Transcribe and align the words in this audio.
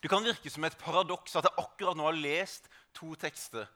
Det 0.00 0.08
kan 0.08 0.24
virke 0.24 0.50
som 0.50 0.64
et 0.64 0.78
paradoks 0.80 1.36
at 1.36 1.44
jeg 1.48 1.60
akkurat 1.60 1.98
nå 1.98 2.06
har 2.08 2.16
lest 2.16 2.70
to 2.96 3.12
tekster. 3.20 3.68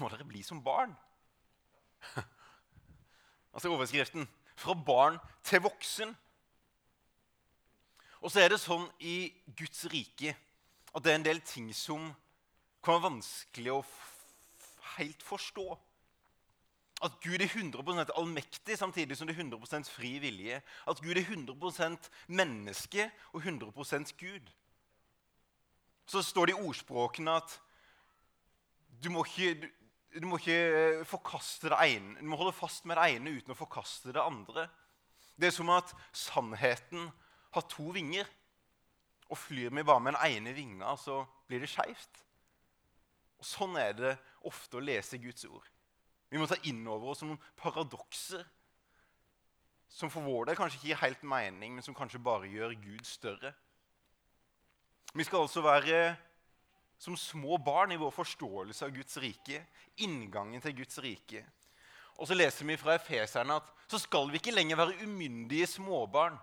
Må 0.00 0.10
dere 0.12 0.26
bli 0.28 0.42
som 0.44 0.60
barn? 0.64 0.92
altså 3.54 3.72
overskriften 3.72 4.28
'Fra 4.56 4.74
barn 4.74 5.18
til 5.44 5.60
voksen'. 5.64 6.14
Og 8.20 8.30
så 8.30 8.40
er 8.40 8.52
det 8.52 8.60
sånn 8.60 8.84
i 9.00 9.32
Guds 9.56 9.86
rike 9.88 10.34
at 10.94 11.04
det 11.04 11.12
er 11.12 11.16
en 11.16 11.24
del 11.24 11.40
ting 11.40 11.70
som 11.72 12.10
kan 12.84 12.98
være 12.98 13.06
vanskelig 13.08 13.72
å 13.72 13.84
helt 14.98 15.22
forstå. 15.24 15.64
At 17.00 17.16
Gud 17.24 17.40
er 17.40 17.48
100% 17.48 18.12
allmektig 18.20 18.76
samtidig 18.76 19.16
som 19.16 19.28
det 19.28 19.38
er 19.38 19.44
100% 19.46 19.88
fri 19.88 20.18
vilje. 20.20 20.60
At 20.84 21.00
Gud 21.00 21.16
er 21.16 21.24
100% 21.24 22.10
menneske 22.28 23.08
og 23.32 23.40
100% 23.40 24.12
Gud. 24.20 24.50
Så 26.10 26.22
står 26.26 26.50
det 26.50 26.56
i 26.56 26.62
ordspråkene 26.66 27.36
at 27.38 27.52
du 29.00 29.08
må 29.14 29.22
ikke, 29.28 29.54
du, 29.62 29.68
du 30.18 30.26
må 30.26 30.40
ikke 30.40 30.56
eh, 30.58 31.04
forkaste 31.08 31.70
det 31.70 31.78
ene. 31.86 32.18
Du 32.18 32.26
må 32.32 32.38
holde 32.40 32.56
fast 32.56 32.88
med 32.88 32.98
det 32.98 33.06
ene 33.14 33.36
uten 33.38 33.54
å 33.54 33.58
forkaste 33.58 34.14
det 34.16 34.22
andre. 34.22 34.66
Det 35.38 35.48
er 35.48 35.54
som 35.54 35.70
at 35.72 35.94
sannheten 36.12 37.06
har 37.54 37.66
to 37.70 37.92
vinger. 37.94 38.26
Og 39.30 39.38
flyr 39.38 39.70
vi 39.70 39.86
bare 39.86 40.02
med 40.02 40.16
den 40.16 40.24
ene 40.26 40.54
vinga, 40.56 40.96
så 40.98 41.22
blir 41.46 41.62
det 41.62 41.70
skeivt. 41.70 42.24
Sånn 43.40 43.78
er 43.78 43.94
det 43.96 44.16
ofte 44.50 44.80
å 44.80 44.82
lese 44.82 45.20
Guds 45.22 45.46
ord. 45.46 45.68
Vi 46.30 46.38
må 46.38 46.50
ta 46.50 46.58
inn 46.66 46.82
over 46.90 47.14
oss 47.14 47.22
noen 47.22 47.38
paradokser 47.58 48.42
som 49.90 50.10
for 50.10 50.22
vår 50.22 50.50
del 50.50 50.58
kanskje 50.58 50.78
ikke 50.78 50.90
gir 50.92 51.00
helt 51.00 51.22
mening, 51.26 51.74
men 51.74 51.84
som 51.86 51.96
kanskje 51.96 52.22
bare 52.22 52.50
gjør 52.50 52.76
Gud 52.78 53.06
større. 53.06 53.54
Vi 55.14 55.24
skal 55.26 55.44
altså 55.44 55.62
være 55.64 56.16
som 57.00 57.16
små 57.16 57.56
barn 57.64 57.92
i 57.92 57.98
vår 57.98 58.12
forståelse 58.12 58.84
av 58.86 58.92
Guds 58.94 59.16
rike, 59.22 59.62
inngangen 60.04 60.60
til 60.62 60.76
Guds 60.82 61.00
rike. 61.02 61.42
Og 62.20 62.28
så 62.28 62.36
leser 62.36 62.68
vi 62.68 62.76
fra 62.76 62.98
Efeserne 62.98 63.56
at 63.60 63.70
så 63.90 63.98
skal 63.98 64.28
vi 64.30 64.38
ikke 64.38 64.54
lenger 64.54 64.78
være 64.78 65.06
umyndige 65.06 65.66
småbarn. 65.66 66.36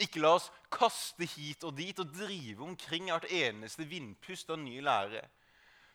Ikke 0.00 0.22
la 0.22 0.32
oss 0.38 0.48
kaste 0.72 1.28
hit 1.36 1.66
og 1.68 1.76
dit 1.76 1.98
og 2.00 2.08
drive 2.14 2.64
omkring 2.64 3.10
hvert 3.12 3.28
eneste 3.28 3.84
vindpust 3.84 4.48
av 4.50 4.58
ny 4.58 4.80
lære 4.80 5.26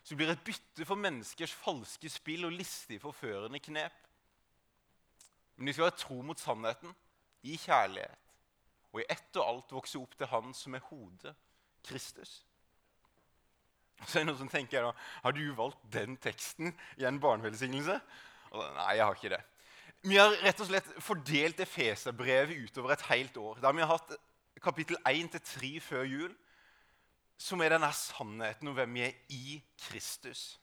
så 0.06 0.14
blir 0.14 0.30
et 0.30 0.44
bytte 0.46 0.86
for 0.86 0.98
menneskers 1.02 1.50
falske 1.50 2.08
spill 2.10 2.46
og 2.46 2.54
listige, 2.54 3.02
forførende 3.02 3.58
knep. 3.58 3.94
Men 5.56 5.66
vi 5.66 5.72
skal 5.74 5.88
være 5.88 5.98
tro 5.98 6.20
mot 6.22 6.38
sannheten, 6.38 6.92
i 7.42 7.56
kjærlighet, 7.58 8.14
og 8.92 9.02
i 9.02 9.08
ett 9.12 9.38
og 9.40 9.46
alt 9.46 9.74
vokse 9.76 9.98
opp 9.98 10.14
til 10.16 10.30
Han 10.30 10.54
som 10.56 10.76
er 10.76 10.84
hodet, 10.90 11.34
Kristus. 11.86 12.38
Så 14.04 14.18
er 14.18 14.24
det 14.24 14.28
noen 14.28 14.40
som 14.42 14.52
tenker 14.52 14.84
da, 14.84 14.92
Har 15.24 15.32
du 15.32 15.44
valgt 15.56 15.80
den 15.92 16.16
teksten 16.20 16.74
i 17.00 17.06
en 17.08 17.20
barnevelsignelse? 17.20 18.00
Nei, 18.52 18.90
jeg 18.98 19.04
har 19.04 19.16
ikke 19.16 19.32
det. 19.32 19.42
Vi 20.06 20.18
har 20.20 20.34
rett 20.44 20.60
og 20.60 20.68
slett 20.68 20.88
fordelt 21.02 21.60
Efeserbrevet 21.60 22.60
utover 22.68 22.92
et 22.94 23.06
helt 23.08 23.36
år. 23.40 23.58
Har 23.64 23.74
vi 23.74 23.88
hatt 23.88 24.12
kapittel 24.62 24.98
1-3 25.08 25.78
før 25.84 26.04
jul 26.06 26.34
som 27.36 27.60
er 27.60 27.74
denne 27.74 27.90
sannheten 27.92 28.70
om 28.70 28.76
hvem 28.76 28.96
vi 28.96 29.04
er 29.04 29.16
i 29.32 29.58
Kristus. 29.86 30.56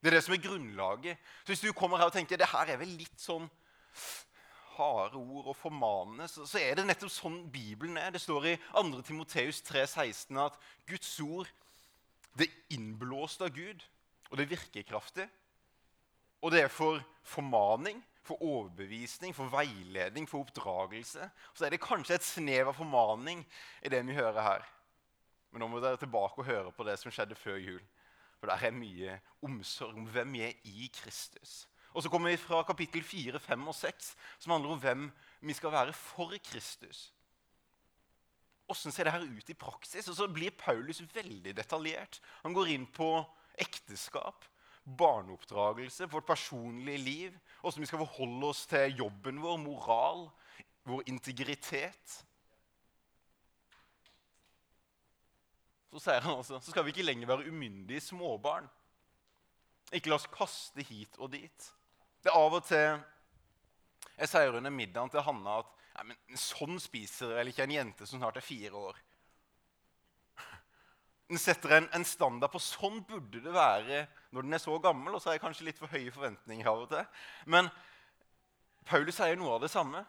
Det 0.00 0.08
er 0.08 0.16
det 0.16 0.24
som 0.24 0.34
er 0.34 0.44
grunnlaget. 0.44 1.18
Så 1.42 1.52
Hvis 1.52 1.64
du 1.64 1.72
kommer 1.76 2.00
her 2.00 2.08
og 2.08 2.14
tenker 2.14 2.40
det 2.40 2.48
her 2.48 2.72
er 2.72 2.80
vel 2.80 2.94
litt 2.96 3.20
sånn 3.20 3.48
harde 4.76 5.18
ord 5.18 5.50
og 5.52 5.56
formanende, 5.56 6.28
så, 6.28 6.46
så 6.48 6.60
er 6.62 6.78
det 6.78 6.86
nettopp 6.86 7.12
sånn 7.12 7.40
Bibelen 7.52 7.98
er. 8.00 8.12
Det 8.14 8.22
står 8.22 8.52
i 8.52 8.54
2. 8.74 9.02
Timoteus 9.06 9.62
3,16 9.66 10.40
at 10.42 10.58
Guds 10.88 11.12
ord 11.24 11.50
det 12.38 12.46
er 12.46 12.76
innblåst 12.76 13.42
av 13.42 13.50
Gud, 13.54 13.82
og 14.30 14.38
det 14.38 14.46
er 14.46 14.52
virkekraftig. 14.54 15.26
Og 16.40 16.52
det 16.54 16.62
er 16.64 16.72
for 16.72 17.02
formaning, 17.26 17.98
for 18.24 18.42
overbevisning, 18.42 19.34
for 19.34 19.50
veiledning, 19.52 20.28
for 20.28 20.44
oppdragelse. 20.44 21.26
Så 21.54 21.66
er 21.66 21.74
det 21.74 21.82
kanskje 21.82 22.16
et 22.16 22.26
snev 22.26 22.70
av 22.70 22.78
formaning 22.78 23.42
i 23.82 23.92
det 23.92 24.00
vi 24.06 24.16
hører 24.16 24.40
her. 24.44 24.68
Men 25.50 25.64
nå 25.64 25.70
må 25.72 25.82
dere 25.82 25.98
tilbake 25.98 26.40
og 26.40 26.46
høre 26.46 26.72
på 26.72 26.86
det 26.86 26.96
som 27.00 27.12
skjedde 27.12 27.38
før 27.38 27.58
jul. 27.58 27.82
For 28.38 28.48
der 28.48 28.68
er 28.70 28.76
mye 28.76 29.18
omsorg 29.44 29.98
om 29.98 30.06
hvem 30.14 30.38
vi 30.38 30.46
er 30.46 30.54
i 30.70 30.88
Kristus. 30.94 31.66
Og 31.92 32.02
så 32.02 32.10
kommer 32.12 32.30
vi 32.30 32.38
fra 32.38 32.62
kapittel 32.66 33.02
4, 33.02 33.40
5 33.42 33.68
og 33.68 33.74
6, 33.74 34.12
som 34.38 34.54
handler 34.54 34.74
om 34.76 34.82
hvem 34.82 35.08
vi 35.40 35.56
skal 35.56 35.72
være 35.74 35.92
for 35.96 36.36
Kristus. 36.44 37.10
Hvordan 38.66 38.94
ser 38.94 39.04
det 39.08 39.12
her 39.12 39.26
ut 39.26 39.50
i 39.50 39.58
praksis? 39.58 40.08
Og 40.08 40.14
så 40.14 40.28
blir 40.30 40.54
Paulus 40.54 41.02
veldig 41.14 41.56
detaljert. 41.56 42.20
Han 42.44 42.54
går 42.54 42.70
inn 42.70 42.86
på 42.86 43.10
ekteskap, 43.58 44.46
barneoppdragelse, 44.84 46.06
vårt 46.10 46.26
personlige 46.26 46.98
liv, 46.98 47.38
åssen 47.62 47.82
vi 47.82 47.90
skal 47.90 48.04
forholde 48.04 48.52
oss 48.54 48.64
til 48.70 49.02
jobben 49.02 49.42
vår, 49.42 49.58
moral, 49.58 50.28
vår 50.86 51.02
integritet. 51.10 52.20
så 55.90 55.98
sier 55.98 56.22
han 56.22 56.38
altså, 56.38 56.60
så 56.62 56.70
skal 56.70 56.84
vi 56.86 56.92
ikke 56.94 57.06
lenger 57.06 57.26
være 57.26 57.50
umyndige 57.50 58.02
småbarn. 58.04 58.68
Ikke 59.92 60.12
la 60.12 60.20
oss 60.20 60.28
kaste 60.30 60.84
hit 60.86 61.18
og 61.18 61.32
dit. 61.32 61.70
Det 62.20 62.30
er 62.30 62.36
av 62.36 62.56
og 62.58 62.64
til 62.68 63.00
Jeg 64.20 64.28
sier 64.28 64.56
under 64.56 64.72
middagen 64.74 65.12
til 65.12 65.24
Hanna 65.24 65.60
at 65.62 65.76
Nei, 66.00 66.12
men 66.12 66.38
sånn 66.38 66.78
spiser 66.80 67.32
vel 67.34 67.50
ikke 67.50 67.64
en 67.66 67.72
jente 67.74 68.06
som 68.08 68.20
snart 68.20 68.38
er 68.38 68.44
fire 68.46 68.78
år. 68.78 69.00
Den 71.28 71.40
setter 71.42 71.74
en, 71.76 71.88
en, 71.92 72.06
standard 72.06 72.52
på 72.54 72.60
sånn 72.62 73.02
burde 73.04 73.42
det 73.42 73.52
være 73.52 74.04
når 74.32 74.46
den 74.46 74.56
er 74.56 74.62
så 74.62 74.78
gammel. 74.82 75.12
Og 75.12 75.20
så 75.20 75.28
har 75.28 75.36
jeg 75.36 75.42
kanskje 75.42 75.66
litt 75.66 75.82
for 75.82 75.92
høye 75.92 76.14
forventninger 76.14 76.70
av 76.70 76.86
og 76.86 76.88
til. 76.94 77.04
Men 77.52 77.68
Paulus 78.88 79.18
sier 79.18 79.36
noe 79.38 79.58
av 79.58 79.66
det 79.66 79.72
samme. 79.74 80.00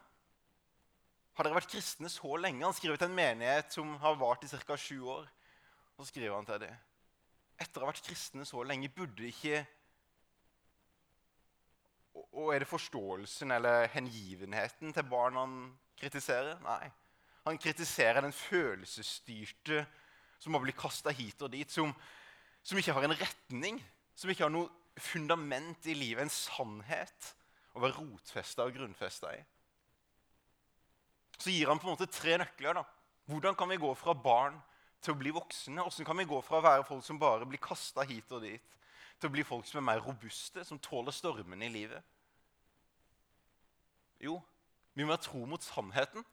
Har 1.36 1.50
dere 1.50 1.58
vært 1.60 1.74
kristne 1.74 2.14
så 2.14 2.38
lenge? 2.40 2.64
Han 2.64 2.78
skriver 2.78 3.02
til 3.02 3.10
en 3.10 3.18
menighet 3.18 3.76
som 3.76 3.92
har 4.06 4.16
vart 4.22 4.46
i 4.46 4.54
ca. 4.54 4.78
sju 4.78 5.02
år. 5.18 5.28
Så 5.98 6.08
skriver 6.14 6.38
han 6.38 6.48
til 6.48 6.64
dem 6.64 6.80
etter 7.62 7.82
å 7.82 7.86
ha 7.86 7.92
vært 7.92 8.08
kristne 8.08 8.46
så 8.48 8.64
lenge, 8.66 8.90
burde 8.90 9.28
ikke 9.28 9.60
Og 12.32 12.54
er 12.56 12.64
det 12.64 12.70
forståelsen 12.72 13.52
eller 13.52 13.90
hengivenheten 13.92 14.94
til 14.96 15.08
barn 15.10 15.40
han 15.40 15.56
kritiserer? 16.00 16.60
Nei. 16.64 16.92
Han 17.46 17.58
kritiserer 17.58 18.22
den 18.22 18.34
følelsesstyrte 18.36 19.84
som 20.42 20.56
har 20.56 20.64
blitt 20.64 20.80
kasta 20.80 21.14
hit 21.14 21.42
og 21.44 21.52
dit, 21.54 21.70
som, 21.70 21.92
som, 22.64 22.78
ikke 22.78 22.94
har 22.96 23.06
en 23.06 23.18
retning, 23.18 23.78
som 24.18 24.32
ikke 24.32 24.46
har 24.46 24.54
noe 24.54 24.70
fundament 25.02 25.86
i 25.90 25.96
livet, 25.98 26.24
en 26.26 26.34
sannhet 26.34 27.32
å 27.76 27.84
være 27.84 28.00
rotfesta 28.00 28.66
og 28.66 28.76
grunnfesta 28.76 29.36
i. 29.36 29.42
Så 31.42 31.54
gir 31.54 31.70
han 31.70 31.80
på 31.82 31.90
en 31.90 31.96
måte 31.96 32.10
tre 32.12 32.38
nøkler. 32.42 32.78
da. 32.78 32.86
Hvordan 33.30 33.58
kan 33.58 33.70
vi 33.70 33.80
gå 33.82 33.94
fra 33.98 34.14
barn 34.14 34.58
til 35.02 35.16
å 35.16 35.20
bli 35.22 35.34
voksne? 35.34 35.82
Hvordan 35.82 36.10
kan 36.10 36.22
vi 36.22 36.30
gå 36.30 36.42
fra 36.46 36.60
å 36.60 36.66
være 36.66 36.88
folk 36.90 37.06
som 37.06 37.22
bare 37.22 37.48
blir 37.50 37.62
kasta 37.62 38.06
hit 38.06 38.34
og 38.34 38.44
dit, 38.46 38.78
til 39.22 39.30
å 39.30 39.34
bli 39.34 39.46
folk 39.46 39.66
som 39.70 39.82
er 39.82 39.88
mer 39.90 40.04
robuste, 40.06 40.66
som 40.66 40.82
tåler 40.82 41.16
stormene 41.16 41.70
i 41.70 41.74
livet? 41.74 42.21
Jo, 44.22 44.38
vi 44.94 45.04
må 45.04 45.14
være 45.14 45.26
tro 45.26 45.46
mot 45.50 45.64
sannheten. 45.64 46.26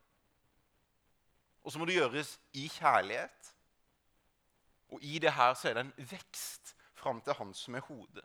Og 1.65 1.73
så 1.73 1.81
må 1.81 1.87
det 1.89 1.99
gjøres 1.99 2.35
i 2.57 2.69
kjærlighet. 2.73 3.55
Og 4.89 5.03
i 5.05 5.19
det 5.19 5.33
her 5.33 5.55
så 5.55 5.69
er 5.69 5.79
det 5.79 5.87
en 5.87 6.11
vekst 6.11 6.75
fram 6.97 7.21
til 7.21 7.37
Han 7.39 7.55
som 7.55 7.75
er 7.75 7.85
hodet. 7.87 8.25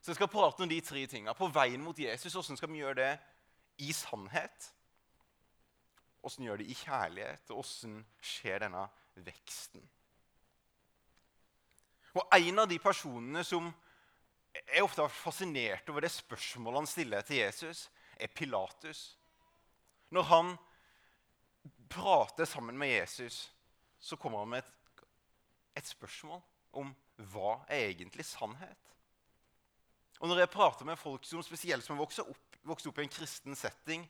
Så 0.00 0.10
jeg 0.10 0.16
skal 0.16 0.30
prate 0.32 0.62
om 0.62 0.68
de 0.68 0.80
tre 0.80 1.06
tingene. 1.06 1.34
På 1.34 1.50
veien 1.52 1.82
mot 1.82 1.98
Jesus, 1.98 2.32
hvordan 2.32 2.56
skal 2.56 2.72
vi 2.72 2.80
gjøre 2.80 2.94
det 2.94 3.12
i 3.84 3.92
sannhet? 3.92 4.72
Hvordan 6.20 6.44
gjør 6.44 6.56
det 6.56 6.66
i 6.66 6.74
kjærlighet? 6.74 7.50
Og 7.50 7.62
hvordan 7.62 8.00
skjer 8.20 8.64
denne 8.64 8.86
veksten. 9.24 9.82
Og 12.14 12.24
En 12.32 12.58
av 12.58 12.68
de 12.68 12.78
personene 12.78 13.44
som 13.44 13.68
er 14.54 14.82
ofte 14.82 15.04
fascinert 15.12 15.88
over 15.90 16.02
det 16.02 16.10
spørsmålet 16.10 16.80
han 16.80 16.90
stiller 16.90 17.20
til 17.22 17.36
Jesus, 17.36 17.88
er 18.18 18.32
Pilatus. 18.34 19.16
Når 20.10 20.26
han 20.30 20.52
prater 21.88 22.48
sammen 22.48 22.78
med 22.78 22.90
Jesus, 22.92 23.48
så 23.98 24.16
kommer 24.16 24.42
han 24.42 24.52
med 24.52 24.64
et, 24.64 25.04
et 25.80 25.88
spørsmål 25.88 26.42
om 26.78 26.92
hva 27.32 27.58
er 27.66 27.88
egentlig 27.88 28.26
sannhet. 28.28 28.84
Og 30.18 30.28
Når 30.28 30.42
jeg 30.42 30.50
prater 30.50 30.86
med 30.86 30.98
folk 30.98 31.26
som 31.26 31.42
spesielt 31.46 31.86
som 31.86 31.98
vokst 31.98 32.22
opp, 32.24 32.58
vokst 32.66 32.88
opp 32.90 32.98
i 32.98 33.06
en 33.06 33.12
kristen 33.12 33.56
setting, 33.56 34.04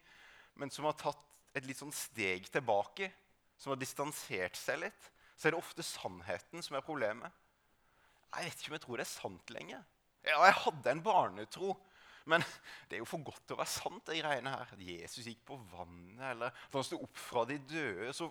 men 0.57 0.73
som 0.73 0.89
har 0.89 0.97
tatt 0.99 1.21
et 1.57 1.67
litt 1.69 1.79
sånn 1.81 1.95
steg 1.95 2.49
tilbake 2.53 3.11
som 3.59 3.73
har 3.73 3.81
distansert 3.81 4.57
seg 4.57 4.81
litt, 4.87 5.11
så 5.37 5.49
er 5.49 5.55
det 5.55 5.61
ofte 5.61 5.85
sannheten 5.87 6.65
som 6.65 6.79
er 6.79 6.87
problemet. 6.87 7.31
Jeg 8.35 8.49
vet 8.49 8.61
ikke 8.61 8.73
om 8.73 8.77
jeg 8.77 8.85
tror 8.85 9.01
det 9.01 9.05
er 9.05 9.13
sant 9.13 9.53
lenger. 9.55 9.85
Ja, 10.27 10.41
jeg 10.45 10.57
hadde 10.65 10.93
en 10.93 11.05
barnetro. 11.05 11.77
Men 12.29 12.45
det 12.89 12.99
er 12.99 13.03
jo 13.03 13.09
for 13.09 13.25
godt 13.25 13.43
til 13.47 13.57
å 13.57 13.61
være 13.63 13.73
sant, 13.73 14.05
de 14.09 14.21
greiene 14.21 14.53
her. 14.53 14.75
Jesus 14.85 15.27
gikk 15.27 15.41
på 15.49 15.57
vannet, 15.73 16.25
eller 16.35 16.53
at 16.53 16.77
han 16.77 16.87
sto 16.87 17.01
opp 17.05 17.21
fra 17.21 17.47
de 17.49 17.57
døde. 17.71 18.13
Så 18.17 18.29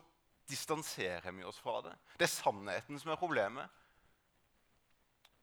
distanserer 0.48 1.34
vi 1.36 1.46
oss 1.48 1.60
fra 1.60 1.82
det. 1.90 1.96
Det 2.20 2.28
er 2.28 2.36
sannheten 2.36 3.02
som 3.02 3.12
er 3.12 3.20
problemet. 3.20 3.74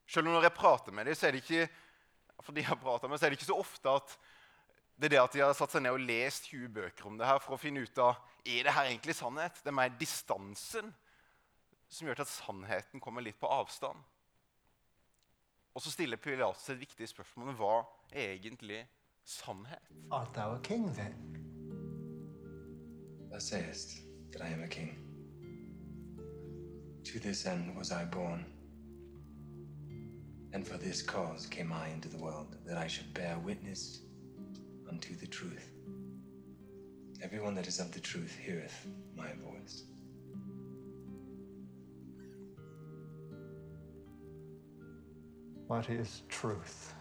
Selv 0.06 0.28
om 0.28 0.36
når 0.36 0.48
jeg 0.48 0.56
prater 0.56 0.94
med 0.94 1.08
dem, 1.08 1.16
så 1.16 1.28
er 1.28 1.34
det 1.34 1.44
ikke 1.44 1.66
for 2.42 2.54
de 2.56 2.64
jeg 2.64 2.80
prater 2.80 3.10
med, 3.10 3.18
så 3.18 3.26
er 3.26 3.32
det 3.32 3.38
ikke 3.38 3.52
så 3.52 3.60
ofte 3.60 3.92
at 4.00 4.16
det 4.94 5.08
er 5.08 5.14
det 5.16 5.22
at 5.24 5.34
de 5.34 5.42
har 5.42 5.54
satt 5.58 5.72
seg 5.74 5.82
ned 5.82 5.96
og 5.96 6.04
lest 6.06 6.48
20 6.52 6.70
bøker 6.74 7.08
om 7.08 7.16
det 7.18 7.26
her 7.26 7.40
for 7.42 7.56
å 7.56 7.60
finne 7.60 7.82
ut 7.82 8.00
av 8.02 8.18
er 8.44 8.66
det 8.66 8.74
her 8.76 8.90
egentlig 8.90 9.16
sannhet. 9.18 9.56
Det 9.62 9.72
er 9.72 9.78
mer 9.80 9.94
distansen 9.98 10.92
som 11.90 12.08
gjør 12.08 12.22
at 12.22 12.30
sannheten 12.30 13.02
kommer 13.02 13.24
litt 13.24 13.38
på 13.40 13.50
avstand. 13.50 13.98
Og 15.74 15.82
så 15.82 15.90
stiller 15.90 16.16
Pilatus 16.16 16.70
et 16.70 16.80
viktig 16.80 17.08
spørsmål. 17.08 17.54
Hva 17.58 17.82
er 18.12 18.32
egentlig 18.32 18.88
sannhet? 19.24 19.90
Art 20.10 20.34
thou 20.34 20.54
a 20.54 20.60
king 20.62 20.86
then? 20.94 21.14
Thou 23.30 23.38
sayest 23.38 23.90
that 24.32 24.42
I 24.42 24.52
am 24.52 24.62
a 24.62 24.68
king. 24.68 24.98
To 27.04 27.18
this 27.18 27.46
end 27.46 27.76
was 27.76 27.90
I 27.90 28.04
born. 28.12 28.44
And 30.52 30.66
for 30.66 30.76
this 30.76 31.02
cause 31.02 31.48
came 31.48 31.72
I 31.72 31.88
into 31.94 32.08
the 32.08 32.22
world, 32.22 32.56
that 32.66 32.78
I 32.84 32.88
should 32.88 33.12
bear 33.14 33.38
witness 33.44 34.02
unto 34.88 35.16
the 35.16 35.26
truth. 35.26 35.72
Everyone 37.22 37.54
that 37.56 37.66
is 37.66 37.80
of 37.80 37.90
the 37.90 38.00
truth 38.00 38.36
heareth 38.46 38.86
my 39.16 39.32
voice. 39.32 39.93
What 45.66 45.88
is 45.88 46.22
truth? 46.28 46.94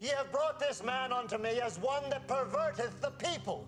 Ye 0.00 0.08
have 0.08 0.30
brought 0.32 0.58
this 0.58 0.82
man 0.82 1.12
unto 1.12 1.38
me 1.38 1.60
as 1.60 1.78
one 1.78 2.08
that 2.10 2.26
perverteth 2.26 3.00
the 3.00 3.10
people. 3.10 3.66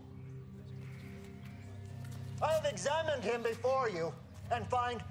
I 2.42 2.52
have 2.52 2.64
examined 2.64 3.22
him 3.22 3.42
before 3.42 3.88
you, 3.88 4.12
and 4.52 4.66
find 4.68 5.02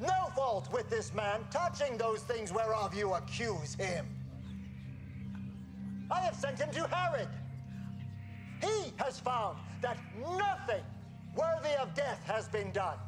no 0.00 0.30
fault 0.34 0.68
with 0.72 0.90
this 0.90 1.14
man 1.14 1.40
touching 1.50 1.96
those 1.96 2.20
things 2.22 2.52
whereof 2.52 2.94
you 2.94 3.14
accuse 3.14 3.74
him. 3.74 4.06
I 6.10 6.20
have 6.20 6.34
sent 6.34 6.58
him 6.58 6.70
to 6.72 6.86
Herod. 6.88 7.28
He 8.60 8.92
has 8.96 9.18
found 9.18 9.58
that 9.82 9.98
nothing 10.20 10.84
worthy 11.36 11.74
of 11.80 11.94
death 11.94 12.22
has 12.26 12.48
been 12.48 12.70
done. 12.72 12.98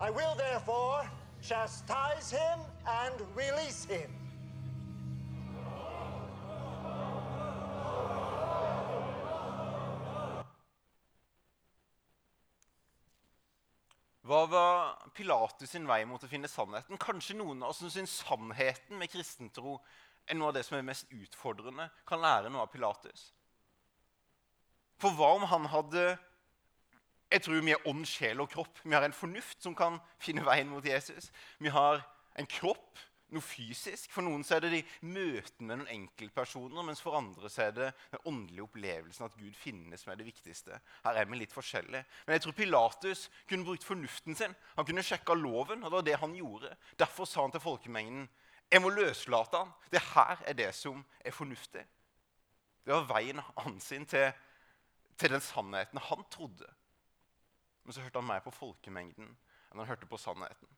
I 0.00 0.08
will 0.10 0.34
therefore 0.34 1.04
chastise 1.42 2.30
him 2.30 2.60
and 2.86 3.20
release 3.36 3.84
him. 3.84 4.10
Hva 14.24 14.46
var 14.46 15.10
Pilatus 15.12 15.74
sin 15.74 15.88
vei 15.90 16.04
mot 16.08 16.22
å 16.24 16.30
finne 16.30 16.48
sannheten? 16.48 16.96
Kanskje 17.02 17.36
noen 17.36 17.60
av 17.60 17.74
oss 17.74 17.82
syns 17.92 18.22
sannheten 18.22 18.96
med 18.96 19.10
kristentro 19.12 19.82
er 20.24 20.38
noe 20.38 20.48
av 20.48 20.56
det 20.56 20.62
som 20.64 20.78
er 20.78 20.86
mest 20.86 21.12
utfordrende, 21.12 21.90
kan 22.08 22.22
lære 22.22 22.48
noe 22.48 22.64
av 22.64 22.72
Pilatus. 22.72 23.34
For 25.02 25.12
hva 25.18 25.34
om 25.36 25.48
han 25.50 25.68
hadde 25.72 26.04
Jeg 27.30 27.44
tror 27.44 27.60
vi 27.62 27.74
er 27.74 27.86
ånd, 27.86 28.02
sjel 28.08 28.42
og 28.42 28.50
kropp. 28.50 28.80
Vi 28.82 28.96
har 28.96 29.06
en 29.06 29.14
fornuft 29.14 29.62
som 29.62 29.76
kan 29.78 30.00
finne 30.18 30.42
veien 30.46 30.70
mot 30.70 30.84
Jesus. 30.84 31.30
Vi 31.62 31.70
har 31.70 32.02
en 32.38 32.48
kropp, 32.50 32.98
noe 33.30 33.44
fysisk. 33.44 34.10
For 34.10 34.26
noen 34.26 34.42
så 34.46 34.56
er 34.56 34.64
det 34.64 34.72
de 34.74 34.80
møtene 35.06 35.68
med 35.68 35.78
noen 35.80 35.92
enkeltpersoner, 35.94 36.82
mens 36.86 37.02
for 37.04 37.14
andre 37.18 37.50
så 37.52 37.68
er 37.68 37.76
det 37.76 37.90
den 38.10 38.24
åndelige 38.26 38.66
opplevelsen 38.66 39.28
at 39.28 39.36
Gud 39.38 39.54
finnes, 39.54 40.02
som 40.02 40.10
er 40.10 40.18
det 40.18 40.26
viktigste. 40.26 40.80
Her 41.04 41.20
er 41.20 41.30
vi 41.30 41.38
litt 41.38 41.54
forskjellige. 41.54 42.02
Men 42.26 42.36
jeg 42.36 42.44
tror 42.46 42.58
Pilatus 42.58 43.24
kunne 43.46 43.68
brukt 43.68 43.86
fornuften 43.86 44.38
sin. 44.38 44.58
Han 44.74 44.88
kunne 44.88 45.06
sjekka 45.06 45.38
loven, 45.38 45.84
og 45.84 45.90
det 45.90 45.98
var 46.00 46.08
det 46.10 46.20
han 46.24 46.34
gjorde. 46.34 46.74
Derfor 46.98 47.30
sa 47.30 47.46
han 47.46 47.54
til 47.54 47.62
folkemengden 47.62 48.26
jeg 48.70 48.82
må 48.84 48.90
løslate 48.94 49.58
han. 49.58 49.72
Det 49.90 50.02
her 50.12 50.42
er 50.46 50.54
det 50.54 50.68
som 50.78 51.00
er 51.26 51.34
fornuftig. 51.34 51.82
Det 52.86 52.94
var 52.94 53.08
veien 53.10 53.40
hans 53.56 53.88
sin 53.90 54.06
til, 54.06 54.30
til 55.18 55.34
den 55.34 55.42
sannheten 55.42 55.98
han 56.06 56.22
trodde. 56.30 56.68
Men 57.90 57.94
så 57.96 58.04
hørte 58.04 58.20
han 58.20 58.26
mer 58.28 58.42
på 58.44 58.52
folkemengden 58.54 59.26
enn 59.26 59.80
han 59.80 59.88
hørte 59.88 60.06
på 60.06 60.18
sannheten. 60.22 60.68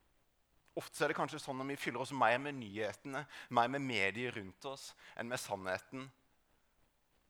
Ofte 0.81 1.03
er 1.05 1.11
det 1.11 1.17
kanskje 1.19 1.37
sånn 1.43 1.59
når 1.61 1.67
vi 1.69 1.75
fyller 1.77 2.01
oss 2.01 2.13
mer 2.17 2.39
med 2.41 2.55
nyhetene, 2.57 3.19
mer 3.53 3.67
med 3.69 3.83
medier 3.85 4.33
rundt 4.33 4.65
oss, 4.65 4.87
enn 5.13 5.29
med 5.29 5.37
sannheten, 5.37 6.07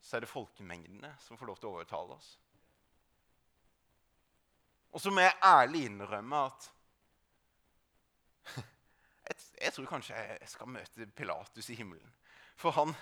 så 0.00 0.16
er 0.16 0.24
det 0.24 0.30
folkemengdene 0.30 1.10
som 1.20 1.36
får 1.36 1.50
lov 1.50 1.60
til 1.60 1.68
å 1.68 1.74
overtale 1.74 2.16
oss. 2.16 2.30
Og 4.96 5.04
så 5.04 5.12
må 5.12 5.20
jeg 5.20 5.36
ærlig 5.50 5.82
innrømme 5.90 6.40
at 6.48 6.70
jeg, 8.56 9.74
tror 9.76 9.90
kanskje 9.90 10.16
jeg 10.16 10.52
skal 10.54 10.72
møte 10.78 11.10
Pilatus 11.12 11.68
i 11.68 11.76
himmelen. 11.76 12.16
For 12.56 12.72
han 12.80 12.96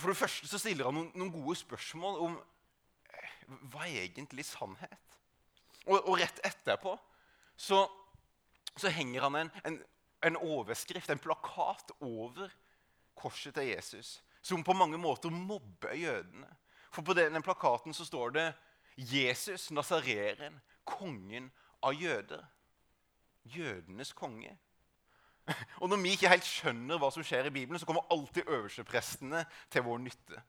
For 0.00 0.08
det 0.08 0.16
første 0.16 0.48
så 0.48 0.62
stiller 0.64 0.88
han 0.88 1.10
noen 1.12 1.34
gode 1.36 1.58
spørsmål 1.60 2.22
om 2.24 2.40
eh, 2.40 3.36
hva 3.68 3.84
er 3.84 4.06
egentlig 4.06 4.48
sannhet? 4.48 5.15
Og, 5.86 6.00
og 6.02 6.18
rett 6.20 6.40
etterpå 6.46 6.96
så, 7.56 7.84
så 8.76 8.90
henger 8.92 9.26
han 9.26 9.38
en, 9.40 9.50
en, 9.64 9.78
en, 10.28 10.36
overskrift, 10.36 11.10
en 11.10 11.22
plakat, 11.22 11.94
over 12.04 12.50
korset 13.16 13.54
til 13.56 13.70
Jesus. 13.70 14.16
Som 14.42 14.64
på 14.64 14.76
mange 14.76 14.98
måter 14.98 15.32
mobber 15.32 15.94
jødene. 15.96 16.50
For 16.92 17.02
på 17.06 17.16
den, 17.16 17.42
plakaten 17.42 17.94
så 17.94 18.04
står 18.04 18.30
det 18.30 18.46
'Jesus, 18.96 19.70
Nazareren, 19.70 20.60
kongen 20.84 21.50
av 21.82 21.92
jøder'. 21.92 22.44
Jødenes 23.44 24.12
konge. 24.12 24.58
Og 25.80 25.88
når 25.88 26.02
vi 26.02 26.14
ikke 26.16 26.30
helt 26.32 26.46
skjønner 26.46 26.98
hva 26.98 27.10
som 27.14 27.24
skjer 27.24 27.46
i 27.46 27.54
Bibelen, 27.54 27.78
så 27.78 27.86
kommer 27.86 28.08
alltid 28.10 28.48
øversteprestene 28.48 29.44
til 29.70 29.84
vår 29.86 30.00
nytte. 30.02 30.40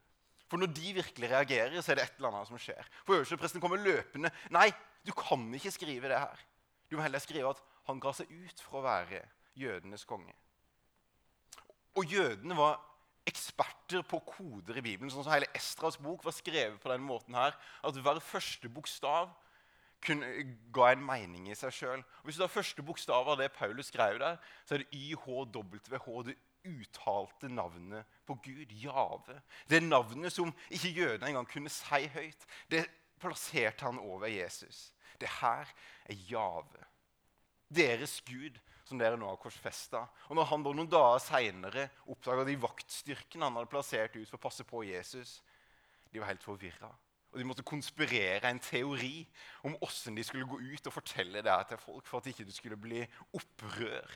For 0.48 0.58
når 0.58 0.72
de 0.72 0.94
virkelig 0.96 1.30
reagerer, 1.30 1.82
så 1.82 1.92
er 1.92 2.00
det 2.00 2.08
et 2.08 2.18
eller 2.18 2.32
annet 2.32 2.50
som 2.50 2.62
skjer. 2.62 2.88
For 3.04 3.20
øverstepresten 3.20 3.62
kommer 3.62 3.84
løpende. 3.84 4.32
Nei, 4.56 4.70
du 5.06 5.14
kan 5.16 5.46
ikke 5.54 5.74
skrive 5.74 6.10
det 6.10 6.20
her. 6.20 6.44
Du 6.90 6.98
må 6.98 7.06
heller 7.06 7.22
skrive 7.24 7.52
at 7.52 7.64
han 7.88 8.00
ga 8.04 8.14
seg 8.16 8.32
ut 8.32 8.62
for 8.64 8.80
å 8.80 8.88
være 8.88 9.22
jødenes 9.58 10.06
konge. 10.08 10.34
Og 11.98 12.06
jødene 12.06 12.58
var 12.58 12.78
eksperter 13.28 14.04
på 14.08 14.20
koder 14.24 14.78
i 14.80 14.84
Bibelen. 14.86 15.12
sånn 15.12 15.26
som 15.26 15.34
Hele 15.34 15.50
Estras 15.56 15.98
bok 16.00 16.24
var 16.24 16.36
skrevet 16.36 16.80
på 16.80 16.92
den 16.92 17.04
måten 17.04 17.36
her, 17.36 17.58
at 17.84 18.00
hver 18.00 18.22
første 18.24 18.70
bokstav 18.70 19.34
kunne, 20.04 20.28
ga 20.74 20.92
en 20.94 21.04
mening 21.04 21.50
i 21.50 21.58
seg 21.58 21.74
sjøl. 21.74 22.04
Hvis 22.24 22.38
du 22.38 22.44
tar 22.44 22.54
første 22.54 22.86
bokstav 22.86 23.28
av 23.28 23.40
det 23.42 23.50
Paulus 23.56 23.90
skrev 23.92 24.20
der, 24.22 24.38
så 24.66 24.78
er 24.78 24.84
det 24.84 24.94
YHWH, 24.94 26.08
det 26.30 26.38
uttalte 26.68 27.50
navnet 27.50 28.06
på 28.28 28.38
Gud, 28.44 28.72
Jave. 28.72 29.42
Det 29.70 29.82
navnet 29.84 30.34
som 30.34 30.54
ikke 30.70 30.94
jødene 30.94 31.32
engang 31.32 31.48
kunne 31.50 31.72
si 31.72 32.08
høyt. 32.14 32.48
Det 32.72 32.86
plasserte 33.22 33.86
han 33.88 34.00
over 34.00 34.30
Jesus. 34.32 34.92
Det 35.20 35.30
her 35.40 35.70
er 36.06 36.24
Jave. 36.30 36.86
Deres 37.68 38.20
Gud, 38.28 38.60
som 38.88 39.00
dere 39.00 39.18
nå 39.20 39.28
har 39.28 39.40
korsfesta. 39.42 40.06
Og 40.30 40.38
når 40.38 40.48
han 40.52 40.64
bare 40.64 40.80
noen 40.80 40.92
dager 40.92 41.24
seinere 41.24 41.90
oppdaga 42.08 42.46
de 42.48 42.56
vaktstyrkene 42.64 43.50
han 43.50 43.60
hadde 43.60 43.72
plassert 43.72 44.16
ut 44.16 44.30
for 44.30 44.40
å 44.40 44.46
passe 44.48 44.66
på 44.68 44.86
Jesus, 44.88 45.42
de 46.14 46.22
var 46.22 46.32
helt 46.32 46.46
forvirra. 46.46 46.94
Og 47.34 47.42
de 47.42 47.48
måtte 47.48 47.66
konspirere 47.68 48.48
en 48.48 48.62
teori 48.64 49.26
om 49.68 49.76
åssen 49.84 50.16
de 50.16 50.24
skulle 50.24 50.48
gå 50.48 50.62
ut 50.64 50.88
og 50.88 50.96
fortelle 50.96 51.44
det 51.44 51.52
her 51.52 51.68
til 51.68 51.82
folk 51.82 52.08
for 52.08 52.22
at 52.22 52.30
ikke 52.32 52.48
det 52.48 52.56
skulle 52.56 52.80
bli 52.80 53.04
opprør. 53.36 54.08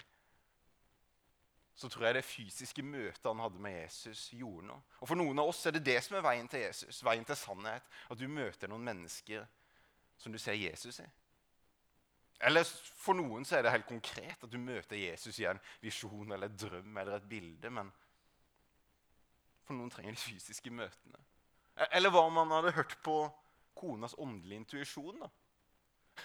Så 1.82 1.90
tror 1.90 2.06
jeg 2.06 2.20
det 2.20 2.28
fysiske 2.28 2.84
møtet 2.86 3.26
han 3.26 3.40
hadde 3.42 3.62
med 3.62 3.74
Jesus, 3.74 4.28
gjorde 4.38 4.68
noe. 4.68 4.84
Og 5.00 5.10
For 5.10 5.18
noen 5.18 5.40
av 5.42 5.48
oss 5.50 5.64
er 5.66 5.74
det 5.74 5.86
det 5.88 5.98
som 6.06 6.20
er 6.20 6.26
veien 6.26 6.50
til 6.52 6.62
Jesus, 6.62 7.00
veien 7.02 7.26
til 7.26 7.40
sannhet. 7.40 7.88
At 8.14 8.20
du 8.20 8.28
møter 8.30 8.70
noen 8.70 8.86
mennesker 8.86 9.48
som 10.22 10.34
du 10.34 10.38
ser 10.38 10.60
Jesus 10.60 11.00
i. 11.02 11.08
Eller 12.46 12.66
for 12.66 13.18
noen 13.18 13.46
så 13.46 13.58
er 13.58 13.66
det 13.66 13.74
helt 13.74 13.90
konkret 13.90 14.46
at 14.46 14.50
du 14.50 14.60
møter 14.62 14.98
Jesus 14.98 15.40
i 15.42 15.48
en 15.50 15.62
visjon 15.82 16.30
eller 16.30 16.50
et 16.50 16.60
drøm 16.62 16.98
eller 16.98 17.18
et 17.18 17.30
bilde. 17.30 17.74
Men 17.74 17.90
for 19.66 19.78
noen 19.78 19.90
trenger 19.94 20.14
de 20.14 20.22
fysiske 20.22 20.74
møtene. 20.74 21.22
Eller 21.90 22.14
hva 22.14 22.28
om 22.28 22.38
han 22.44 22.54
hadde 22.60 22.76
hørt 22.78 22.98
på 23.06 23.24
konas 23.78 24.14
åndelige 24.22 24.62
intuisjon? 24.62 25.22
da? 25.22 25.32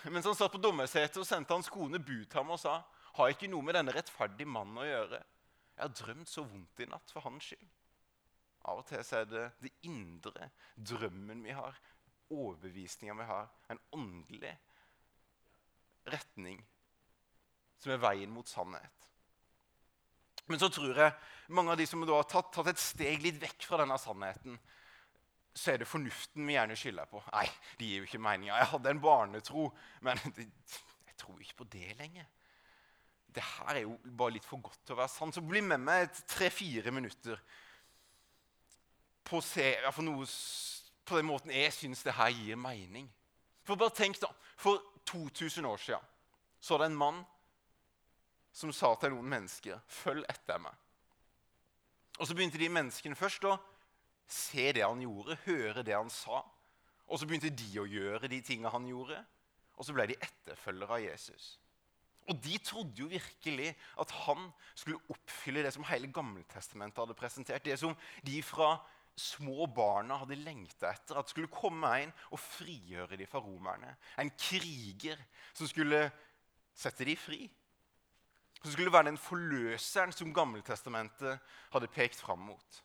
Mens 0.12 0.28
han 0.28 0.36
satt 0.36 0.52
på 0.52 0.60
dommersetet, 0.60 1.24
sendte 1.24 1.56
hans 1.56 1.72
kone 1.72 2.00
bud 2.00 2.26
til 2.26 2.40
ham 2.42 2.52
og 2.52 2.60
sa 2.60 2.82
har 3.16 3.32
ikke 3.32 3.48
noe 3.48 3.64
med 3.64 3.78
denne 3.78 3.94
rettferdige 3.96 4.48
mannen 4.48 4.82
å 4.82 4.84
gjøre. 4.84 5.22
Jeg 5.76 5.84
har 5.84 5.96
drømt 6.00 6.30
så 6.30 6.44
vondt 6.48 6.80
i 6.80 6.88
natt 6.88 7.12
for 7.12 7.24
hans 7.26 7.50
skyld. 7.50 7.66
Av 8.66 8.80
og 8.80 8.86
til 8.88 9.02
er 9.14 9.26
det 9.30 9.44
det 9.62 9.72
indre, 9.86 10.48
drømmen 10.74 11.44
vi 11.44 11.54
har, 11.54 11.76
overbevisninga 12.34 13.14
vi 13.20 13.26
har, 13.28 13.50
en 13.70 13.82
åndelig 13.94 14.54
retning 16.10 16.62
som 17.78 17.92
er 17.92 18.02
veien 18.02 18.32
mot 18.32 18.48
sannhet. 18.48 19.06
Men 20.46 20.62
så 20.62 20.70
tror 20.70 20.96
jeg 20.96 21.54
mange 21.54 21.74
av 21.74 21.78
de 21.78 21.86
som 21.86 22.02
har 22.06 22.26
tatt, 22.30 22.52
tatt 22.54 22.70
et 22.70 22.82
steg 22.82 23.22
litt 23.22 23.38
vekk 23.42 23.66
fra 23.68 23.80
denne 23.82 23.98
sannheten, 23.98 24.58
så 25.56 25.72
er 25.72 25.80
det 25.80 25.88
fornuften 25.88 26.46
vi 26.46 26.54
gjerne 26.54 26.76
skylder 26.78 27.08
på. 27.10 27.22
Nei, 27.32 27.46
det 27.78 27.88
gir 27.88 28.02
jo 28.02 28.08
ikke 28.08 28.22
mening. 28.22 28.50
Jeg 28.52 28.70
hadde 28.72 28.92
en 28.92 29.02
barnetro, 29.02 29.70
men 30.04 30.20
jeg 30.36 31.16
tror 31.18 31.40
ikke 31.42 31.62
på 31.62 31.68
det 31.72 31.94
lenger. 32.00 32.28
Det 33.36 33.44
her 33.44 33.74
er 33.74 33.84
jo 33.84 33.98
bare 34.16 34.32
litt 34.38 34.46
for 34.48 34.62
godt 34.64 34.80
til 34.86 34.96
å 34.96 35.00
være 35.02 35.12
sant. 35.12 35.36
Så 35.36 35.44
bli 35.44 35.60
med 35.60 35.82
meg 35.84 36.08
tre-fire 36.24 36.92
minutter 36.94 37.40
på, 39.26 39.42
å 39.42 39.44
se, 39.44 39.66
for 39.92 40.06
noe, 40.06 40.24
på 41.04 41.18
den 41.18 41.28
måten 41.28 41.52
jeg 41.52 41.74
syns 41.76 42.04
det 42.06 42.16
her 42.16 42.32
gir 42.32 42.56
mening. 42.56 43.10
For 43.66 43.76
bare 43.76 43.92
tenk 43.92 44.20
da, 44.22 44.30
For 44.56 44.80
2000 45.04 45.66
år 45.68 45.82
siden 45.82 46.12
så 46.60 46.74
var 46.74 46.86
det 46.86 46.90
en 46.90 46.98
mann 46.98 47.18
som 48.56 48.72
sa 48.72 48.94
til 48.96 49.12
noen 49.12 49.28
mennesker 49.28 49.82
'Følg 49.84 50.24
etter 50.32 50.58
meg'. 50.58 50.78
Og 52.18 52.26
så 52.26 52.34
begynte 52.34 52.58
de 52.58 52.72
menneskene 52.72 53.18
først 53.18 53.44
å 53.44 53.58
se 54.26 54.72
det 54.72 54.82
han 54.82 55.02
gjorde, 55.02 55.36
høre 55.44 55.84
det 55.84 55.94
han 55.94 56.10
sa. 56.10 56.40
Og 57.06 57.20
så 57.20 57.26
begynte 57.26 57.52
de 57.52 57.80
å 57.80 57.84
gjøre 57.84 58.28
de 58.32 58.40
tingene 58.40 58.72
han 58.72 58.88
gjorde, 58.88 59.20
og 59.76 59.84
så 59.84 59.92
ble 59.92 60.06
de 60.06 60.16
etterfølgere 60.16 60.96
av 60.96 61.04
Jesus. 61.04 61.58
Og 62.26 62.38
de 62.42 62.58
trodde 62.58 62.98
jo 62.98 63.06
virkelig 63.10 63.70
at 64.02 64.12
han 64.26 64.48
skulle 64.74 65.02
oppfylle 65.12 65.62
det 65.62 65.72
som 65.74 65.86
hele 65.86 66.10
Gammeltestamentet 66.12 66.98
hadde 67.02 67.18
presentert. 67.18 67.64
Det 67.64 67.78
som 67.78 67.94
de 68.26 68.40
fra 68.42 68.74
små 69.16 69.66
barna 69.72 70.18
hadde 70.20 70.38
lengta 70.40 70.90
etter. 70.90 71.16
At 71.16 71.28
det 71.28 71.34
skulle 71.34 71.52
komme 71.52 71.92
en 72.02 72.14
og 72.30 72.42
frigjøre 72.42 73.16
dem 73.16 73.30
fra 73.30 73.42
romerne. 73.44 73.94
En 74.18 74.32
kriger 74.38 75.20
som 75.54 75.70
skulle 75.70 76.02
sette 76.76 77.06
dem 77.06 77.18
fri. 77.20 77.46
Som 78.62 78.72
skulle 78.72 78.92
være 78.92 79.12
den 79.12 79.20
forløseren 79.20 80.12
som 80.12 80.34
Gammeltestamentet 80.34 81.38
hadde 81.72 81.92
pekt 81.94 82.20
fram 82.20 82.42
mot. 82.50 82.82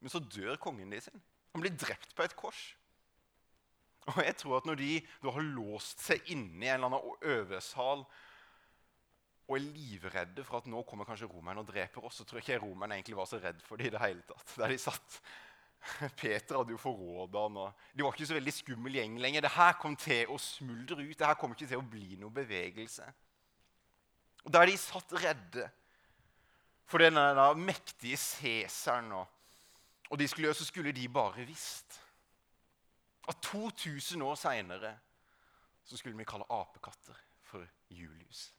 Men 0.00 0.12
så 0.12 0.20
dør 0.20 0.58
kongen 0.60 0.90
de 0.92 1.00
sin. 1.00 1.22
Han 1.54 1.62
blir 1.64 1.78
drept 1.78 2.12
på 2.16 2.26
et 2.26 2.36
kors. 2.36 2.74
Og 4.06 4.22
jeg 4.22 4.36
tror 4.38 4.60
at 4.60 4.68
når 4.68 4.78
de 4.78 4.92
da 5.22 5.34
har 5.34 5.50
låst 5.56 6.04
seg 6.06 6.30
inne 6.34 6.62
i 6.62 6.70
en 6.70 6.78
eller 6.78 6.92
annen 6.92 7.28
øvesal 7.36 8.04
og 9.46 9.54
er 9.54 9.62
livredde 9.62 10.42
for 10.46 10.58
at 10.58 10.68
nå 10.70 10.80
kommer 10.86 11.06
kanskje 11.06 11.28
romerne 11.30 11.62
og 11.62 11.68
dreper 11.68 12.06
oss, 12.06 12.18
så 12.18 12.24
tror 12.26 12.40
jeg 12.40 12.48
ikke 12.48 12.64
romerne 12.64 12.96
egentlig 12.96 13.18
var 13.18 13.28
så 13.30 13.38
redd 13.38 13.60
for 13.62 13.78
dem 13.78 13.86
i 13.86 13.92
det 13.94 14.00
hele 14.02 14.24
tatt. 14.26 14.54
Der 14.58 14.72
de 14.74 14.78
satt. 14.82 15.18
Peter 16.20 16.58
hadde 16.58 16.74
jo 16.74 16.80
forråda 16.82 17.44
han. 17.44 17.76
De 17.94 18.02
var 18.02 18.14
ikke 18.14 18.26
så 18.26 18.34
veldig 18.34 18.54
skummel 18.56 18.98
gjeng 18.98 19.20
lenger. 19.22 19.46
Det 19.46 19.54
her 19.54 19.76
kom 19.78 19.94
til 20.02 20.32
å 20.34 20.38
smuldre 20.42 20.98
ut. 20.98 21.14
Det 21.14 21.28
her 21.28 21.38
kom 21.38 21.54
ikke 21.54 21.68
til 21.70 21.78
å 21.78 21.86
bli 21.86 22.18
noe 22.18 22.34
bevegelse. 22.34 23.06
Og 24.46 24.54
Der 24.54 24.66
de 24.66 24.76
satt 24.78 25.14
redde 25.14 25.68
for 26.86 27.02
da, 27.02 27.46
mektige 27.58 28.18
Cæsaren, 28.18 29.10
og, 29.12 29.26
og 30.10 30.18
de 30.18 30.28
skulle, 30.30 30.54
så 30.54 30.66
skulle 30.66 30.94
de 30.94 31.08
bare 31.10 31.46
visst 31.46 32.00
at 33.28 33.42
2000 33.42 34.22
år 34.22 34.34
seinere 34.34 34.96
skulle 35.84 36.16
vi 36.18 36.26
kalle 36.26 36.46
apekatter 36.50 37.18
for 37.46 37.66
Julius. 37.90 38.52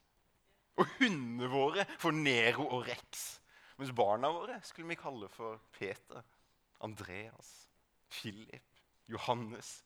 Og 0.78 0.88
hundene 1.00 1.50
våre 1.50 1.86
for 2.00 2.12
Nero 2.12 2.68
og 2.68 2.88
Rex. 2.88 3.40
Mens 3.78 3.94
barna 3.94 4.30
våre 4.34 4.60
skulle 4.66 4.88
vi 4.88 4.98
kalle 4.98 5.30
for 5.30 5.62
Peter, 5.74 6.22
Andreas, 6.82 7.70
Philip, 8.10 8.82
Johannes. 9.08 9.84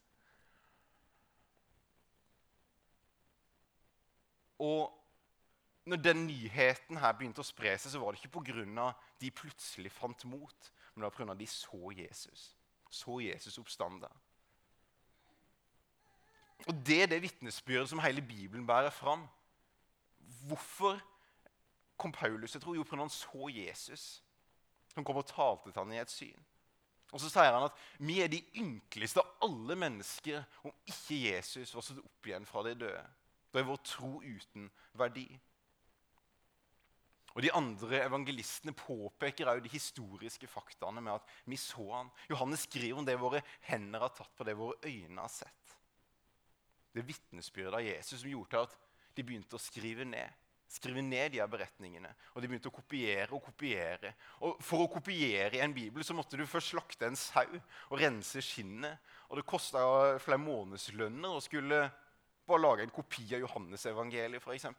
Og 4.60 4.92
når 5.86 5.98
den 5.98 6.28
nyheten 6.28 7.00
her 7.02 7.14
begynte 7.18 7.42
å 7.42 7.48
spre 7.48 7.74
seg, 7.78 7.92
så 7.92 8.00
var 8.00 8.14
det 8.14 8.22
ikke 8.22 8.40
pga. 8.40 8.94
de 9.20 9.32
plutselig 9.32 9.92
fant 9.92 10.26
mot, 10.26 10.72
men 10.94 11.02
det 11.02 11.10
var 11.10 11.16
pga. 11.18 11.34
de 11.34 11.48
så 11.48 11.92
Jesus. 11.92 12.56
Så 12.90 13.20
Jesus 13.20 13.58
oppstanda. 13.58 14.12
Og 16.70 16.78
det 16.86 17.04
er 17.04 17.10
det 17.10 17.22
vitnesbyrdet 17.24 17.90
som 17.90 18.02
hele 18.04 18.22
Bibelen 18.22 18.68
bærer 18.68 18.94
fram. 18.94 19.26
Hvorfor 20.48 21.00
kom 21.98 22.12
Paulus 22.12 22.56
jeg 22.56 22.62
tror 22.62 22.76
jo 22.76 22.84
fordi 22.84 23.02
han 23.02 23.14
så 23.14 23.50
Jesus, 23.54 24.24
som 24.94 25.06
kom 25.06 25.22
og 25.22 25.28
talte 25.30 25.72
til 25.72 25.80
ham 25.80 25.94
i 25.94 26.02
et 26.02 26.12
syn. 26.12 26.48
Og 27.12 27.20
så 27.20 27.30
sier 27.30 27.52
han 27.52 27.68
at 27.68 27.80
vi 28.00 28.22
er 28.24 28.32
de 28.32 28.40
ynkeligste 28.62 29.20
av 29.20 29.48
alle 29.48 29.76
mennesker 29.76 30.44
om 30.64 30.74
ikke 30.88 31.18
Jesus 31.26 31.74
var 31.76 31.84
stått 31.86 32.04
opp 32.04 32.28
igjen 32.28 32.48
fra 32.48 32.64
de 32.66 32.76
døde. 32.86 33.04
Da 33.52 33.60
er 33.60 33.68
vår 33.68 33.82
tro 33.84 34.22
uten 34.24 34.70
verdi. 34.98 35.28
Og 37.36 37.44
De 37.44 37.52
andre 37.56 38.02
evangelistene 38.04 38.74
påpeker 38.76 39.48
også 39.48 39.64
de 39.64 39.72
historiske 39.72 40.48
faktaene 40.52 41.04
med 41.04 41.20
at 41.20 41.36
vi 41.48 41.60
så 41.60 41.84
han. 41.94 42.12
Johannes 42.32 42.66
skriver 42.68 43.00
om 43.00 43.08
det 43.08 43.20
våre 43.20 43.44
hender 43.68 44.04
har 44.04 44.16
tatt 44.16 44.32
på, 44.36 44.48
det 44.48 44.58
våre 44.60 44.80
øyne 44.84 45.22
har 45.22 45.32
sett. 45.32 45.61
Det 46.92 47.06
vitnesbyrdet 47.08 47.78
av 47.78 47.86
Jesus 47.86 48.22
som 48.22 48.32
gjorde 48.32 48.64
at 48.66 48.78
de 49.16 49.26
begynte 49.26 49.58
å 49.58 49.62
skrive 49.62 50.06
ned. 50.08 50.40
Skrive 50.72 51.04
ned 51.04 51.34
de 51.34 51.42
her 51.42 51.50
beretningene. 51.52 52.14
Og 52.34 52.44
de 52.44 52.48
begynte 52.48 52.72
å 52.72 52.76
kopiere 52.76 53.36
og 53.36 53.44
kopiere. 53.44 54.14
Og 54.48 54.60
For 54.64 54.86
å 54.86 54.92
kopiere 54.92 55.58
i 55.58 55.64
en 55.64 55.76
bibel 55.76 56.06
så 56.08 56.16
måtte 56.16 56.40
du 56.40 56.46
først 56.48 56.72
slakte 56.72 57.10
en 57.10 57.20
sau 57.20 57.48
og 57.58 57.98
rense 58.00 58.44
skinnet. 58.44 59.00
Og 59.30 59.40
det 59.40 59.48
kosta 59.48 59.84
flere 60.24 60.40
månedslønner 60.40 61.36
å 61.36 61.44
skulle 61.44 61.84
bare 62.48 62.64
lage 62.64 62.86
en 62.86 62.94
kopi 62.94 63.28
av 63.36 63.44
Johannesevangeliet 63.44 64.44
f.eks. 64.44 64.70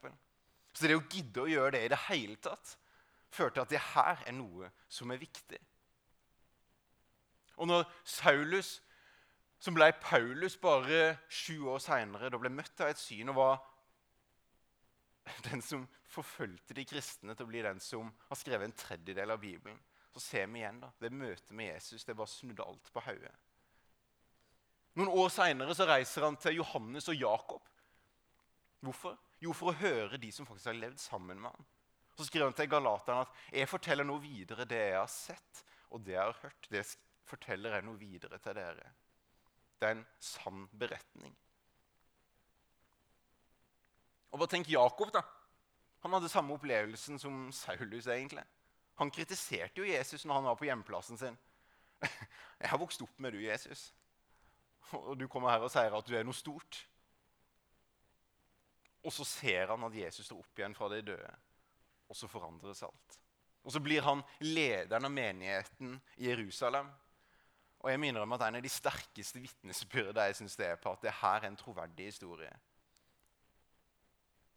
Så 0.73 0.88
det 0.88 0.97
å 0.97 1.04
gidde 1.04 1.45
å 1.45 1.50
gjøre 1.50 1.76
det 1.76 1.85
i 1.85 1.92
det 1.92 2.00
hele 2.09 2.38
tatt 2.40 2.76
førte 3.33 3.57
til 3.57 3.64
at 3.64 3.73
det 3.73 3.85
her 3.92 4.25
er 4.28 4.37
noe 4.37 4.69
som 4.92 5.12
er 5.12 5.21
viktig. 5.21 5.61
Og 7.61 7.69
når 7.69 7.85
Saulus, 8.09 8.78
som 9.62 9.76
ble 9.76 9.92
Paulus 10.02 10.57
bare 10.59 11.16
sju 11.31 11.69
år 11.71 11.83
seinere, 11.83 12.33
ble 12.35 12.50
møtt 12.50 12.81
av 12.83 12.90
et 12.90 12.99
syn 12.99 13.31
og 13.31 13.38
var 13.38 13.61
den 15.47 15.62
som 15.62 15.85
forfulgte 16.11 16.75
de 16.75 16.85
kristne 16.88 17.37
til 17.37 17.47
å 17.47 17.50
bli 17.50 17.62
den 17.62 17.78
som 17.81 18.11
har 18.26 18.38
skrevet 18.40 18.66
en 18.66 18.76
tredjedel 18.76 19.31
av 19.31 19.40
Bibelen, 19.42 19.78
så 20.12 20.21
ser 20.21 20.49
vi 20.50 20.61
igjen 20.61 20.81
da, 20.83 20.90
det 21.00 21.12
møtet 21.14 21.52
med 21.57 21.71
Jesus. 21.71 22.04
Det 22.04 22.16
bare 22.19 22.28
snudde 22.28 22.64
alt 22.66 22.90
på 22.92 23.02
hodet. 23.07 23.33
Noen 24.99 25.12
år 25.23 25.31
seinere 25.33 25.87
reiser 25.88 26.26
han 26.26 26.37
til 26.37 26.59
Johannes 26.59 27.07
og 27.09 27.16
Jakob. 27.16 27.71
Hvorfor? 28.83 29.14
Jo, 29.40 29.54
for 29.57 29.71
å 29.71 29.78
høre 29.78 30.19
de 30.21 30.28
som 30.35 30.47
faktisk 30.47 30.69
har 30.69 30.76
levd 30.76 31.00
sammen 31.00 31.40
med 31.40 31.54
ham. 31.54 31.71
Så 32.19 32.26
skriver 32.28 32.50
han 32.50 32.59
til 32.59 32.69
galaterne 32.69 33.25
at 33.25 33.38
jeg 33.54 33.71
forteller 33.71 34.07
noe 34.07 34.21
videre 34.21 34.66
det 34.69 34.83
jeg 34.83 34.99
har 34.99 35.09
sett, 35.11 35.62
og 35.95 36.02
det 36.04 36.19
jeg 36.19 36.26
har 36.26 36.37
hørt. 36.42 36.69
Det 36.69 36.83
forteller 37.31 37.78
jeg 37.78 37.87
noe 37.87 38.00
videre 38.00 38.42
til 38.42 38.59
dere. 38.59 38.90
Det 39.83 39.89
er 39.89 39.97
en 39.97 40.05
sann 40.23 40.67
beretning. 40.79 41.33
Og 44.31 44.39
bare 44.39 44.53
tenk 44.55 44.69
Jakob, 44.71 45.11
da. 45.11 45.25
Han 46.05 46.15
hadde 46.15 46.31
samme 46.31 46.55
opplevelsen 46.55 47.19
som 47.19 47.49
Saulus. 47.53 48.07
egentlig. 48.07 48.45
Han 48.95 49.11
kritiserte 49.11 49.81
jo 49.81 49.87
Jesus 49.87 50.25
når 50.25 50.35
han 50.35 50.45
var 50.45 50.55
på 50.55 50.69
hjemplassen 50.69 51.19
sin. 51.19 51.39
'Jeg 52.61 52.71
har 52.71 52.79
vokst 52.79 53.03
opp 53.03 53.19
med 53.19 53.33
du, 53.33 53.41
Jesus.' 53.43 53.93
Og 54.93 55.19
du 55.19 55.27
kommer 55.29 55.51
her 55.51 55.62
og 55.65 55.71
sier 55.71 55.95
at 55.95 56.07
du 56.07 56.15
er 56.15 56.25
noe 56.25 56.37
stort. 56.37 56.87
Og 59.03 59.12
så 59.12 59.25
ser 59.25 59.71
han 59.73 59.85
at 59.85 59.95
Jesus 59.95 60.27
står 60.27 60.43
opp 60.43 60.59
igjen 60.59 60.75
fra 60.75 60.89
de 60.93 61.01
døde, 61.03 61.31
og 62.09 62.17
så 62.17 62.29
forandres 62.29 62.83
alt. 62.83 63.19
Og 63.65 63.73
så 63.73 63.81
blir 63.81 64.03
han 64.03 64.23
lederen 64.41 65.09
av 65.09 65.15
menigheten 65.15 65.97
i 66.17 66.29
Jerusalem. 66.29 66.91
Og 67.83 67.91
jeg 67.91 67.99
minner 67.99 68.23
om 68.23 68.35
at 68.37 68.45
en 68.47 68.61
av 68.61 68.62
de 68.62 68.71
sterkeste 68.71 69.41
vitnesbyrdene 69.43 70.29
jeg 70.29 70.39
synes 70.39 70.55
det 70.59 70.69
er 70.69 70.79
på 70.79 70.93
at 70.95 71.03
det 71.03 71.15
her 71.19 71.41
er 71.41 71.49
en 71.51 71.59
troverdig 71.59 72.12
historie, 72.12 72.53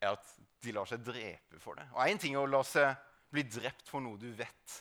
er 0.02 0.12
at 0.14 0.34
de 0.62 0.74
lar 0.76 0.86
seg 0.90 1.02
drepe 1.06 1.60
for 1.62 1.80
det. 1.80 1.88
Og 1.96 2.06
én 2.06 2.22
ting 2.22 2.36
er 2.36 2.44
å 2.44 2.50
la 2.50 2.62
seg 2.68 2.94
bli 3.34 3.44
drept 3.50 3.90
for 3.90 4.04
noe 4.04 4.22
du 4.22 4.30
vet, 4.38 4.78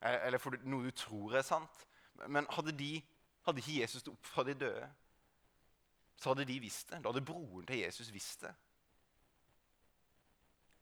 eller 0.00 0.40
for 0.40 0.56
noe 0.64 0.88
du 0.88 0.96
tror 0.96 1.36
er 1.36 1.44
sant. 1.46 1.84
Men 2.26 2.48
hadde, 2.54 2.72
de, 2.76 2.94
hadde 3.46 3.60
ikke 3.60 3.78
Jesus 3.82 4.00
stått 4.02 4.16
opp 4.16 4.30
fra 4.30 4.46
de 4.48 4.56
døde, 4.64 4.88
så 6.16 6.32
hadde 6.32 6.48
de 6.48 6.58
visst 6.62 6.92
det. 6.92 7.02
Da 7.02 7.10
hadde 7.10 7.24
broren 7.26 7.66
til 7.68 7.82
Jesus 7.82 8.12
visst 8.14 8.46
det. 8.46 8.54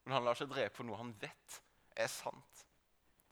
Men 0.04 0.18
han 0.18 0.26
lar 0.26 0.38
seg 0.38 0.50
drepe 0.52 0.76
for 0.76 0.86
noe 0.86 1.00
han 1.00 1.12
vet 1.20 1.60
er 1.98 2.10
sant. 2.12 2.64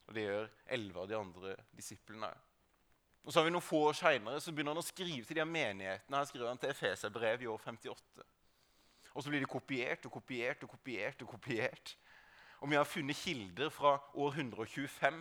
Og 0.09 0.17
det 0.17 0.25
gjør 0.25 0.51
elleve 0.75 1.05
av 1.05 1.11
de 1.11 1.19
andre 1.19 1.57
disiplene 1.77 2.33
òg. 2.33 2.48
Og 3.29 3.33
så 3.33 3.43
har 3.43 3.45
vi 3.45 3.51
Noen 3.53 3.61
få 3.61 3.83
år 3.91 3.97
seinere 3.99 4.41
begynner 4.41 4.73
han 4.73 4.81
å 4.81 4.87
skrive 4.87 5.21
til 5.29 5.37
de 5.37 5.43
her 5.43 5.49
menighetene. 5.49 6.17
Her 6.17 6.29
skriver 6.31 6.49
han 6.49 6.61
til 6.63 6.71
Efeserbrev 6.73 7.43
i 7.45 7.49
år 7.53 7.59
58. 7.61 8.23
Og 9.13 9.21
så 9.21 9.29
blir 9.29 9.43
de 9.45 9.49
kopiert 9.53 10.07
og 10.09 10.15
kopiert 10.15 10.63
og 10.65 10.71
kopiert. 10.73 11.21
Og 11.21 11.35
kopiert. 11.35 11.91
Og 12.65 12.71
vi 12.73 12.79
har 12.79 12.89
funnet 12.89 13.21
kilder 13.21 13.69
fra 13.69 13.99
år 14.17 14.33
125 14.33 15.19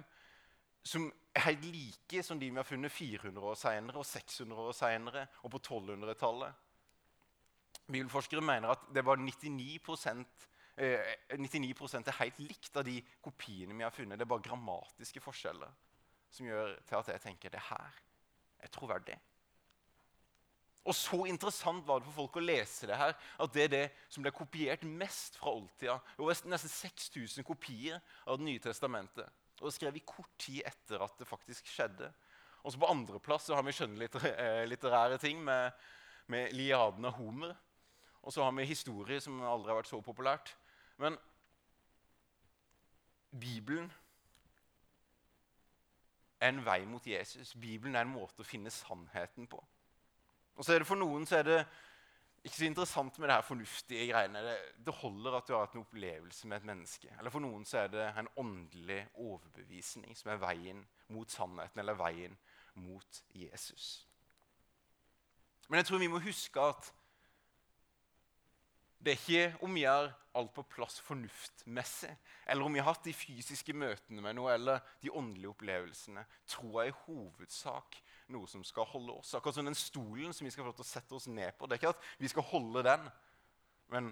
som 0.87 1.09
er 1.35 1.43
helt 1.49 1.65
like 1.67 2.21
som 2.23 2.39
de 2.39 2.47
vi 2.47 2.55
har 2.55 2.63
funnet 2.69 2.95
400 2.95 3.43
år 3.43 3.59
senere 3.59 3.99
og 3.99 4.07
600 4.07 4.61
år 4.69 4.77
senere 4.77 5.25
og 5.41 5.51
på 5.51 5.59
1200-tallet. 5.65 6.63
Bibelforskere 7.91 8.45
mener 8.53 8.71
at 8.71 8.87
det 8.95 9.03
var 9.03 9.19
99 9.19 9.81
eh, 10.77 11.11
99 11.35 12.07
er 12.07 12.21
helt 12.21 12.39
likt 12.39 12.79
av 12.79 12.87
de 12.87 13.01
kopiene 13.19 13.75
vi 13.75 13.83
har 13.83 13.91
funnet. 13.91 14.15
Det 14.15 14.23
er 14.23 14.31
bare 14.31 14.47
grammatiske 14.47 15.19
forskjeller 15.27 15.75
som 16.37 16.47
gjør 16.47 16.75
til 16.87 16.99
at 16.99 17.09
jeg 17.13 17.23
tenker 17.23 17.53
det 17.53 17.63
her 17.69 18.03
er 18.63 18.71
troverdig. 18.73 19.17
Og 20.87 20.95
så 20.95 21.19
interessant 21.27 21.83
var 21.87 21.99
det 21.99 22.07
for 22.07 22.21
folk 22.21 22.37
å 22.39 22.45
lese 22.45 22.87
det 22.87 22.95
her, 22.95 23.11
at 23.13 23.53
det 23.53 23.63
er 23.65 23.73
det 23.73 23.85
som 24.07 24.23
ble 24.23 24.31
kopiert 24.31 24.85
mest 24.87 25.35
fra 25.39 25.51
oldtida. 25.51 25.97
Det 26.15 26.23
var 26.23 26.47
nesten 26.53 26.71
6000 26.71 27.47
kopier 27.47 27.99
av 28.23 28.39
Det 28.39 28.47
nye 28.47 28.63
testamentet. 28.63 29.27
Og 29.59 29.67
det 29.67 29.75
skrev 29.75 29.95
vi 29.97 30.05
kort 30.07 30.31
tid 30.39 30.61
etter 30.69 31.03
at 31.03 31.19
det 31.19 31.27
faktisk 31.27 31.67
skjedde. 31.67 32.07
Og 32.63 32.71
så 32.71 32.79
På 32.79 32.91
andreplass 32.91 33.49
har 33.51 33.63
vi 33.63 33.75
skjønnlitterære 33.75 35.17
ting 35.19 35.43
med, 35.43 35.71
med 36.27 36.53
Liaden 36.55 37.05
av 37.05 37.17
Homer. 37.19 37.55
Og 38.23 38.33
så 38.33 38.43
har 38.43 38.51
vi 38.55 38.67
historie, 38.67 39.19
som 39.23 39.41
aldri 39.41 39.71
har 39.71 39.81
vært 39.81 39.91
så 39.91 39.99
populært. 40.03 40.53
Men 40.97 41.17
Bibelen 43.31 43.91
en 46.41 46.61
vei 46.65 46.85
mot 46.85 47.07
Jesus. 47.07 47.55
Bibelen 47.57 47.95
er 47.95 48.05
en 48.05 48.13
måte 48.13 48.43
å 48.43 48.47
finne 48.47 48.71
sannheten 48.73 49.47
på. 49.49 49.59
Og 50.57 50.65
så 50.65 50.73
er 50.73 50.81
det 50.81 50.89
For 50.89 50.99
noen 50.99 51.25
så 51.29 51.39
er 51.39 51.47
det 51.47 51.59
ikke 52.47 52.55
så 52.55 52.67
interessant 52.67 53.17
med 53.19 53.27
det 53.29 53.35
her 53.35 53.45
fornuftige 53.45 54.07
greiene. 54.11 54.43
Det, 54.45 54.57
det 54.85 54.93
holder 55.01 55.37
at 55.37 55.47
du 55.47 55.53
har 55.53 55.65
hatt 55.65 55.75
en 55.75 55.83
opplevelse 55.83 56.47
med 56.47 56.57
et 56.57 56.67
menneske. 56.69 57.09
Eller 57.19 57.33
for 57.33 57.43
noen 57.43 57.65
så 57.67 57.83
er 57.83 57.91
det 57.91 58.05
en 58.07 58.29
åndelig 58.39 59.01
overbevisning 59.13 60.15
som 60.15 60.31
er 60.31 60.41
veien 60.41 60.83
mot 61.13 61.31
sannheten, 61.31 61.81
eller 61.81 61.97
veien 61.99 62.37
mot 62.79 63.23
Jesus. 63.35 64.05
Men 65.67 65.81
jeg 65.81 65.89
tror 65.89 65.99
vi 65.99 66.11
må 66.11 66.21
huske 66.23 66.63
at 66.63 66.93
det 69.07 69.13
er 69.13 69.21
ikke 69.21 69.63
om 69.63 69.75
vi 69.77 69.85
har 69.87 70.09
alt 70.35 70.51
på 70.51 70.65
plass 70.67 70.97
fornuftmessig, 71.05 72.11
eller 72.51 72.67
om 72.67 72.73
vi 72.75 72.81
har 72.81 72.89
hatt 72.89 73.07
de 73.07 73.13
fysiske 73.15 73.71
møtene 73.71 74.21
med 74.21 74.35
noe, 74.35 74.51
eller 74.51 74.81
de 74.99 75.13
åndelige 75.15 75.53
opplevelsene. 75.53 76.25
Tror 76.51 76.81
jeg 76.81 76.91
i 76.91 76.97
hovedsak 77.05 77.95
noe 78.35 78.49
som 78.51 78.65
skal 78.67 78.89
holde 78.91 79.15
oss. 79.15 79.31
Akkurat 79.37 79.55
som 79.55 79.69
den 79.69 79.79
stolen 79.79 80.35
som 80.35 80.43
vi 80.43 80.51
skal 80.51 80.65
få 80.65 80.73
lov 80.73 80.77
til 80.81 80.85
å 80.85 80.89
sette 80.89 81.15
oss 81.15 81.29
ned 81.31 81.55
på. 81.55 81.65
Det 81.65 81.77
er 81.77 81.81
ikke 81.81 81.93
at 81.95 82.09
vi 82.19 82.31
skal 82.33 82.47
holde 82.49 82.83
den, 82.89 83.07
men 83.95 84.11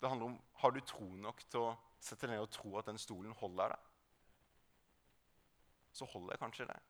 det 0.00 0.08
handler 0.08 0.30
om 0.30 0.40
har 0.62 0.72
du 0.72 0.80
tro 0.88 1.10
nok 1.28 1.44
til 1.44 1.66
å 1.66 1.76
sette 2.00 2.24
deg 2.24 2.38
ned 2.38 2.46
og 2.46 2.52
tro 2.54 2.72
at 2.80 2.88
den 2.88 3.00
stolen 3.02 3.36
holder 3.42 3.74
deg. 3.74 3.86
Så 6.00 6.08
holder 6.08 6.34
jeg 6.34 6.46
kanskje 6.46 6.70
det. 6.72 6.80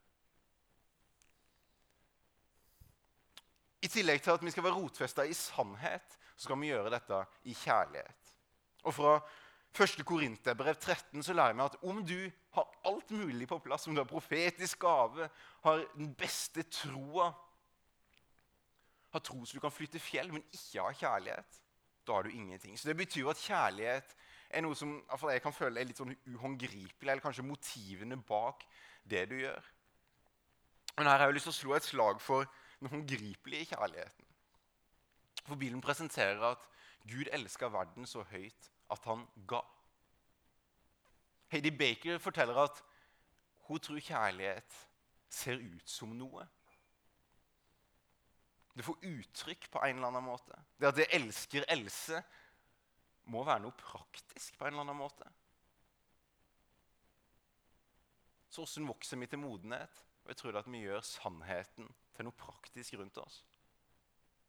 I 3.89 3.91
tillegg 3.91 4.21
til 4.21 4.35
at 4.37 4.43
vi 4.45 4.53
skal 4.53 4.67
være 4.67 4.77
rotfesta 4.77 5.25
i 5.25 5.33
sannhet, 5.33 6.17
så 6.37 6.45
skal 6.45 6.59
vi 6.61 6.69
gjøre 6.69 6.91
dette 6.93 7.23
i 7.49 7.55
kjærlighet. 7.57 8.33
Og 8.85 8.95
Fra 8.95 9.15
1. 9.73 10.05
Korinterbrev 10.05 10.75
13 10.75 11.23
så 11.25 11.33
lærer 11.33 11.57
vi 11.57 11.65
at 11.65 11.79
om 11.89 12.03
du 12.05 12.19
har 12.53 12.67
alt 12.91 13.11
mulig 13.11 13.49
på 13.49 13.59
plass, 13.65 13.87
om 13.89 13.97
du 13.97 14.03
har 14.03 14.11
profetisk 14.11 14.85
gave, 14.85 15.31
har 15.65 15.87
den 15.97 16.13
beste 16.15 16.63
troa 16.69 17.33
Har 19.09 19.25
tro 19.25 19.41
så 19.47 19.57
du 19.57 19.61
kan 19.61 19.73
flytte 19.73 19.99
fjell, 19.99 20.29
men 20.33 20.45
ikke 20.53 20.83
har 20.85 20.93
kjærlighet, 20.93 21.61
da 22.07 22.13
har 22.13 22.23
du 22.23 22.29
ingenting. 22.29 22.79
Så 22.79 22.89
Det 22.89 22.97
betyr 22.97 23.31
at 23.31 23.41
kjærlighet 23.41 24.17
er 24.51 24.61
noe 24.61 24.77
som 24.77 24.99
jeg 25.31 25.43
kan 25.43 25.53
føle 25.53 25.81
er 25.81 25.89
litt 25.89 25.97
sånn 25.97 26.13
uhåndgripelig, 26.29 27.09
eller 27.09 27.25
kanskje 27.25 27.47
motivene 27.49 28.21
bak 28.21 28.67
det 29.09 29.31
du 29.31 29.39
gjør. 29.41 29.65
Men 30.99 31.07
her 31.07 31.19
har 31.19 31.31
jeg 31.31 31.39
lyst 31.39 31.49
til 31.49 31.57
å 31.57 31.61
slå 31.63 31.75
et 31.79 31.89
slag 31.89 32.21
for 32.21 32.45
den 32.81 32.89
håndgripelige 32.93 33.73
kjærligheten. 33.73 34.25
For 35.45 35.55
Bibelen 35.55 35.81
presenterer 35.81 36.43
at 36.51 36.69
Gud 37.09 37.31
elsker 37.33 37.69
verden 37.73 38.07
så 38.07 38.23
høyt 38.23 38.71
at 38.91 39.05
han 39.05 39.27
ga. 39.49 39.61
Heidi 41.49 41.71
Baker 41.71 42.19
forteller 42.19 42.57
at 42.67 42.83
hun 43.69 43.81
tror 43.81 44.01
kjærlighet 44.01 44.77
ser 45.29 45.61
ut 45.61 45.91
som 45.91 46.13
noe. 46.17 46.45
Det 48.77 48.85
får 48.87 49.01
uttrykk 49.03 49.71
på 49.73 49.81
en 49.85 49.97
eller 49.97 50.13
annen 50.13 50.25
måte. 50.29 50.55
Det 50.79 50.89
at 50.89 51.01
jeg 51.03 51.11
elsker 51.19 51.65
Else, 51.69 52.23
må 53.29 53.43
være 53.45 53.61
noe 53.61 53.77
praktisk 53.77 54.57
på 54.57 54.65
en 54.65 54.73
eller 54.73 54.87
annen 54.87 55.01
måte. 55.03 55.27
Så 58.49 58.65
hvordan 58.65 58.89
vokser 58.89 59.21
vi 59.21 59.27
til 59.29 59.43
modenhet? 59.43 60.05
Og 60.25 60.33
jeg 60.33 60.41
tror 60.41 60.61
at 60.61 60.71
vi 60.71 60.85
gjør 60.87 61.05
sannheten 61.05 61.91
til 62.19 62.27
noe 62.27 62.35
praktisk 62.35 62.99
rundt 62.99 63.19
oss. 63.23 63.43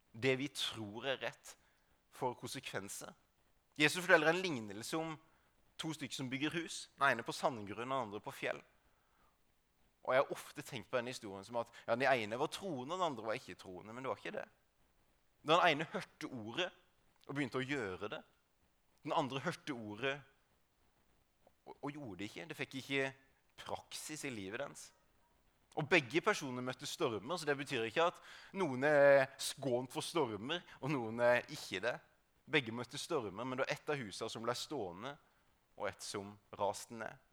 Det 0.09 0.33
vi 0.39 0.49
tror 0.49 1.05
er 1.11 1.21
rett, 1.21 1.55
får 2.17 2.33
konsekvenser. 2.41 3.13
Jesus 3.79 4.01
forteller 4.01 4.33
en 4.33 4.41
lignelse 4.41 4.97
om 4.97 5.13
to 5.79 5.93
stykker 5.95 6.17
som 6.17 6.29
bygger 6.31 6.57
hus. 6.57 6.81
Den 6.97 7.13
ene 7.13 7.23
på 7.23 7.35
sandgrunn 7.35 7.85
den 7.85 7.95
andre 7.95 8.19
på 8.19 8.33
fjell. 8.35 8.59
Og 10.03 10.15
Jeg 10.15 10.23
har 10.23 10.33
ofte 10.33 10.65
tenkt 10.65 10.89
på 10.89 10.97
denne 10.97 11.13
historien 11.13 11.45
som 11.45 11.61
at 11.61 11.71
ja, 11.85 11.93
den 11.93 12.07
ene 12.09 12.39
var 12.41 12.49
troende, 12.51 12.97
den 12.97 13.05
andre 13.05 13.29
var 13.29 13.37
ikke 13.37 13.55
troende. 13.59 13.93
Men 13.93 14.03
det 14.03 14.11
var 14.11 14.19
ikke 14.19 14.35
det. 14.39 14.45
Den 15.45 15.63
ene 15.69 15.87
hørte 15.93 16.31
ordet 16.33 16.69
og 17.27 17.35
begynte 17.37 17.61
å 17.61 17.67
gjøre 17.69 18.09
det. 18.15 18.21
Den 19.05 19.15
andre 19.15 19.43
hørte 19.45 19.77
ordet 19.77 20.15
og, 21.65 21.75
og 21.77 21.91
gjorde 21.93 22.17
det 22.19 22.31
ikke. 22.31 22.47
Det 22.49 22.57
fikk 22.57 22.79
ikke 22.81 23.11
praksis 23.61 24.25
i 24.25 24.33
livet 24.33 24.63
dens. 24.65 24.89
Og 25.77 25.87
Begge 25.89 26.21
personer 26.21 26.65
møtte 26.65 26.87
stormer, 26.89 27.37
så 27.37 27.47
det 27.47 27.55
betyr 27.59 27.85
ikke 27.87 28.09
at 28.09 28.17
noen 28.57 28.83
er 28.87 29.27
skånt 29.39 29.91
for 29.93 30.05
stormer, 30.05 30.63
og 30.81 30.91
noen 30.91 31.21
er 31.23 31.43
ikke 31.53 31.81
det. 31.83 31.95
Begge 32.49 32.73
møtte 32.73 32.97
stormer, 32.97 33.45
men 33.45 33.57
det 33.57 33.67
var 33.67 33.73
ett 33.75 33.91
av 33.93 33.99
husene 33.99 34.33
som 34.33 34.45
ble 34.45 34.55
stående, 34.57 35.13
og 35.79 35.87
ett 35.87 36.03
som 36.03 36.31
raste 36.59 36.97
ned. 36.97 37.27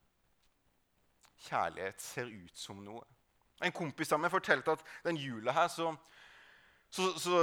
Kjærlighet 1.48 2.00
ser 2.00 2.30
ut 2.30 2.58
som 2.58 2.84
noe. 2.84 3.02
En 3.64 3.72
kompis 3.72 4.12
av 4.12 4.20
meg 4.20 4.32
fortalte 4.32 4.76
at 4.76 4.84
den 5.06 5.16
jula 5.16 5.54
her 5.56 5.68
så, 5.72 5.88
så, 6.92 7.08
så, 7.16 7.38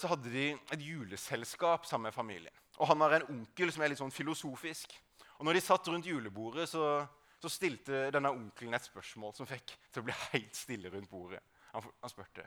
så, 0.00 0.08
hadde 0.10 0.32
de 0.32 0.46
et 0.56 0.82
juleselskap 0.84 1.86
sammen 1.86 2.08
med 2.08 2.16
familien. 2.16 2.54
Og 2.78 2.88
Han 2.88 3.04
har 3.04 3.18
en 3.18 3.28
onkel 3.34 3.72
som 3.72 3.84
er 3.84 3.92
litt 3.92 4.00
sånn 4.00 4.14
filosofisk. 4.14 4.94
Og 5.38 5.46
når 5.46 5.58
de 5.58 5.62
satt 5.62 5.88
rundt 5.90 6.08
julebordet, 6.08 6.68
så, 6.70 7.04
så 7.42 7.50
stilte 7.52 8.08
denne 8.14 8.32
onkelen 8.34 8.74
et 8.74 8.88
spørsmål 8.88 9.34
som 9.36 9.48
fikk 9.48 9.76
til 9.92 10.02
å 10.02 10.08
bli 10.08 10.16
helt 10.32 10.58
stille 10.58 10.90
rundt 10.92 11.10
bordet. 11.10 11.42
Han, 11.74 11.86
han 12.02 12.12
spurte 12.12 12.46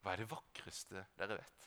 hva 0.00 0.14
er 0.14 0.22
det 0.22 0.30
vakreste 0.30 1.04
dere 1.18 1.36
vet. 1.36 1.66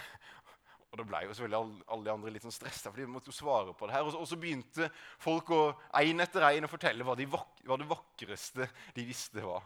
Og 0.90 1.00
da 1.00 1.06
ble 1.08 1.22
jo 1.24 1.34
selvfølgelig 1.34 1.84
alle 1.92 2.06
de 2.06 2.12
andre 2.14 2.32
litt 2.32 2.44
sånn 2.46 2.54
stressa, 2.54 2.90
for 2.90 3.00
de 3.00 3.08
måtte 3.10 3.32
jo 3.32 3.36
svare 3.36 3.74
på 3.76 3.88
det 3.88 3.96
her. 3.96 4.08
Og 4.08 4.28
så, 4.28 4.38
begynte 4.40 4.88
folk 5.20 5.52
å, 5.52 5.62
en 6.00 6.24
etter 6.24 6.48
en 6.48 6.68
å 6.68 6.70
fortelle 6.70 7.06
hva, 7.06 7.16
de 7.18 7.28
vak 7.28 7.64
hva 7.66 7.80
det 7.80 7.88
vakreste 7.90 8.68
de 8.96 9.06
visste 9.08 9.44
var. 9.44 9.64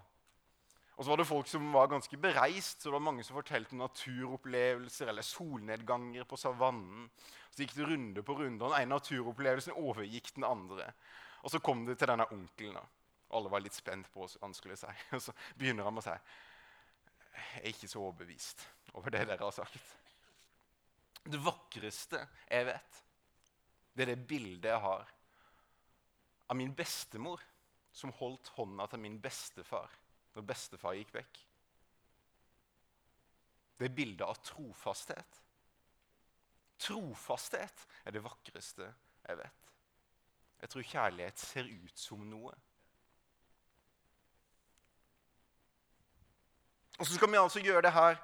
Og 0.99 1.05
så 1.05 1.13
var 1.13 1.21
det 1.21 1.29
folk 1.29 1.47
som 1.47 1.69
var 1.71 1.91
ganske 1.93 2.19
bereist. 2.19 2.81
så 2.81 2.89
det 2.89 2.97
var 2.97 3.05
Mange 3.07 3.25
som 3.27 3.37
fortalte 3.39 3.79
naturopplevelser 3.79 5.13
eller 5.13 5.23
solnedganger 5.23 6.27
på 6.27 6.39
savannen. 6.41 7.07
Så 7.53 7.63
gikk 7.63 7.77
det 7.77 7.87
runde 7.87 8.25
på 8.27 8.35
runde, 8.41 8.65
og 8.65 8.73
den 8.73 8.81
ene 8.83 8.97
naturopplevelsen 8.97 9.79
overgikk 9.79 10.33
den 10.35 10.47
andre. 10.49 10.91
Og 11.49 11.53
så 11.55 11.63
kom 11.65 11.87
de 11.89 11.95
til 11.97 12.11
denne 12.11 12.27
onkelen. 12.29 12.89
Alle 13.33 13.49
var 13.49 13.63
litt 13.65 13.77
spent 13.77 14.11
på 14.13 14.21
hva 14.21 14.43
han 14.43 14.53
skulle 14.57 14.77
si. 14.77 14.91
Og 15.17 15.23
så 15.25 15.33
begynner 15.57 15.87
han 15.87 15.95
med 15.97 16.05
å 16.05 16.11
si 16.11 16.17
Jeg 17.39 17.63
er 17.63 17.69
ikke 17.71 17.89
så 17.89 18.03
overbevist 18.03 18.65
over 18.93 19.15
det 19.15 19.23
dere 19.31 19.47
har 19.47 19.55
sagt. 19.57 19.95
Det 21.25 21.41
vakreste 21.41 22.21
jeg 22.51 22.67
vet, 22.69 22.99
det 23.97 24.05
er 24.05 24.11
det 24.13 24.27
bildet 24.29 24.69
jeg 24.75 24.83
har 24.85 25.09
av 26.49 26.57
min 26.61 26.75
bestemor 26.77 27.41
som 27.97 28.13
holdt 28.21 28.53
hånda 28.59 28.87
til 28.93 29.03
min 29.07 29.17
bestefar 29.21 29.93
når 30.37 30.47
bestefar 30.53 30.97
gikk 30.99 31.15
vekk. 31.17 31.41
Det 33.81 33.89
er 33.89 33.97
bildet 33.97 34.27
av 34.27 34.37
trofasthet. 34.45 35.41
Trofasthet 36.85 37.89
er 38.05 38.17
det 38.19 38.25
vakreste 38.25 38.93
jeg 39.25 39.41
vet. 39.41 39.69
Jeg 40.61 40.73
tror 40.73 40.83
kjærlighet 40.83 41.39
ser 41.39 41.69
ut 41.71 41.99
som 41.99 42.25
noe. 42.27 42.55
Og 46.99 47.07
så 47.07 47.15
skal 47.15 47.31
vi 47.31 47.39
altså 47.39 47.63
gjøre 47.63 47.85
det 47.87 47.95
her 47.95 48.19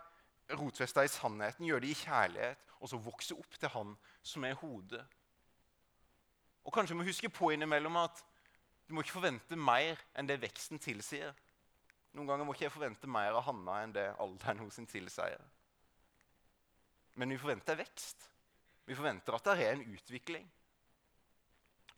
rotfesta 0.59 1.05
i 1.07 1.09
sannheten, 1.09 1.67
gjøre 1.67 1.85
det 1.85 1.93
i 1.95 2.01
kjærlighet 2.03 2.65
og 2.81 2.91
så 2.91 2.99
vokse 3.01 3.37
opp 3.39 3.55
til 3.57 3.71
han 3.73 3.95
som 4.23 4.45
er 4.45 4.59
hodet. 4.61 5.05
Og 6.65 6.73
kanskje 6.75 6.97
må 6.97 7.07
huske 7.07 7.31
på 7.33 7.53
innimellom 7.55 7.97
at 8.03 8.21
du 8.85 8.95
må 8.95 9.05
ikke 9.05 9.17
forvente 9.17 9.57
mer 9.57 10.01
enn 10.19 10.29
det 10.29 10.41
veksten 10.43 10.81
tilsier. 10.83 11.33
Noen 12.15 12.29
ganger 12.29 12.47
må 12.47 12.55
ikke 12.55 12.67
jeg 12.67 12.75
forvente 12.75 13.09
mer 13.11 13.33
av 13.33 13.47
Hanna 13.47 13.79
enn 13.83 13.95
det 13.95 14.05
alderen 14.21 14.71
sin 14.75 14.89
tilsier. 14.91 15.41
Men 17.15 17.31
vi 17.31 17.39
forventer 17.41 17.79
vekst. 17.79 18.29
Vi 18.85 18.97
forventer 18.97 19.37
at 19.37 19.47
det 19.49 19.65
er 19.65 19.77
en 19.79 19.87
utvikling. 19.95 20.45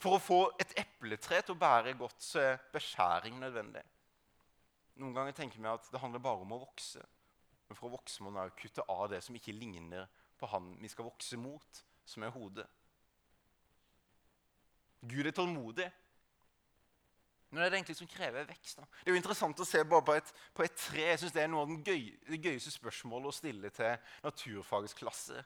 For 0.03 0.17
å 0.17 0.23
få 0.23 0.41
et 0.61 0.75
epletre 0.81 1.41
til 1.43 1.55
å 1.55 1.61
bære 1.61 1.97
godt, 1.97 2.21
så 2.21 2.43
er 2.43 2.63
beskjæring 2.75 3.39
nødvendig. 3.41 3.83
Noen 5.01 5.17
ganger 5.17 5.37
tenker 5.37 5.61
vi 5.61 5.69
at 5.69 5.89
det 5.93 6.01
handler 6.01 6.23
bare 6.25 6.45
om 6.45 6.55
å 6.57 6.63
vokse. 6.63 7.03
Men 7.67 7.79
for 7.79 7.89
å 7.89 7.97
vokse 7.97 8.25
må 8.25 8.33
man 8.33 8.53
kutte 8.57 8.85
av 8.93 9.09
det 9.13 9.23
som 9.25 9.37
ikke 9.37 9.57
ligner 9.57 10.09
på 10.39 10.49
han 10.53 10.75
vi 10.81 10.91
skal 10.93 11.09
vokse 11.09 11.39
mot, 11.41 11.83
som 12.07 12.25
er 12.25 12.35
hodet. 12.35 12.67
Gud 15.07 15.27
er 15.27 15.35
tålmodig. 15.35 15.89
Men 17.51 17.61
det 17.61 17.67
er 17.67 17.73
det 17.73 17.79
egentlig 17.79 17.99
som 18.01 18.11
krever 18.11 18.49
vekst. 18.49 18.81
da. 18.81 18.87
Det 19.01 19.11
er 19.11 19.15
jo 19.15 19.21
interessant 19.21 19.61
å 19.63 19.67
se 19.69 19.83
bare 19.87 20.05
på 20.05 20.17
et, 20.19 20.33
på 20.55 20.65
et 20.65 20.75
tre. 20.77 21.05
Jeg 21.13 21.21
synes 21.23 21.37
Det 21.37 21.43
er 21.43 21.53
noe 21.53 21.65
av 21.65 21.77
gøy, 21.77 22.09
det 22.29 22.41
gøyeste 22.43 22.73
spørsmålet 22.75 23.31
å 23.31 23.37
stille 23.37 23.71
til 23.75 24.11
naturfagets 24.25 24.97
klasse. 24.99 25.45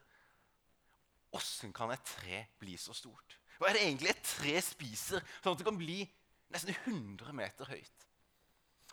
Hvordan 1.31 1.75
kan 1.75 1.93
et 1.93 2.03
tre 2.03 2.45
bli 2.59 2.75
så 2.77 2.95
stort? 2.97 3.37
Hva 3.61 3.69
er 3.69 3.77
det 3.77 3.83
egentlig 3.85 4.09
et 4.09 4.23
tre 4.25 4.55
spiser, 4.65 5.21
sånn 5.37 5.53
at 5.53 5.59
det 5.61 5.67
kan 5.67 5.77
bli 5.77 5.99
nesten 6.49 6.73
100 6.73 7.35
meter 7.37 7.69
høyt? 7.69 8.07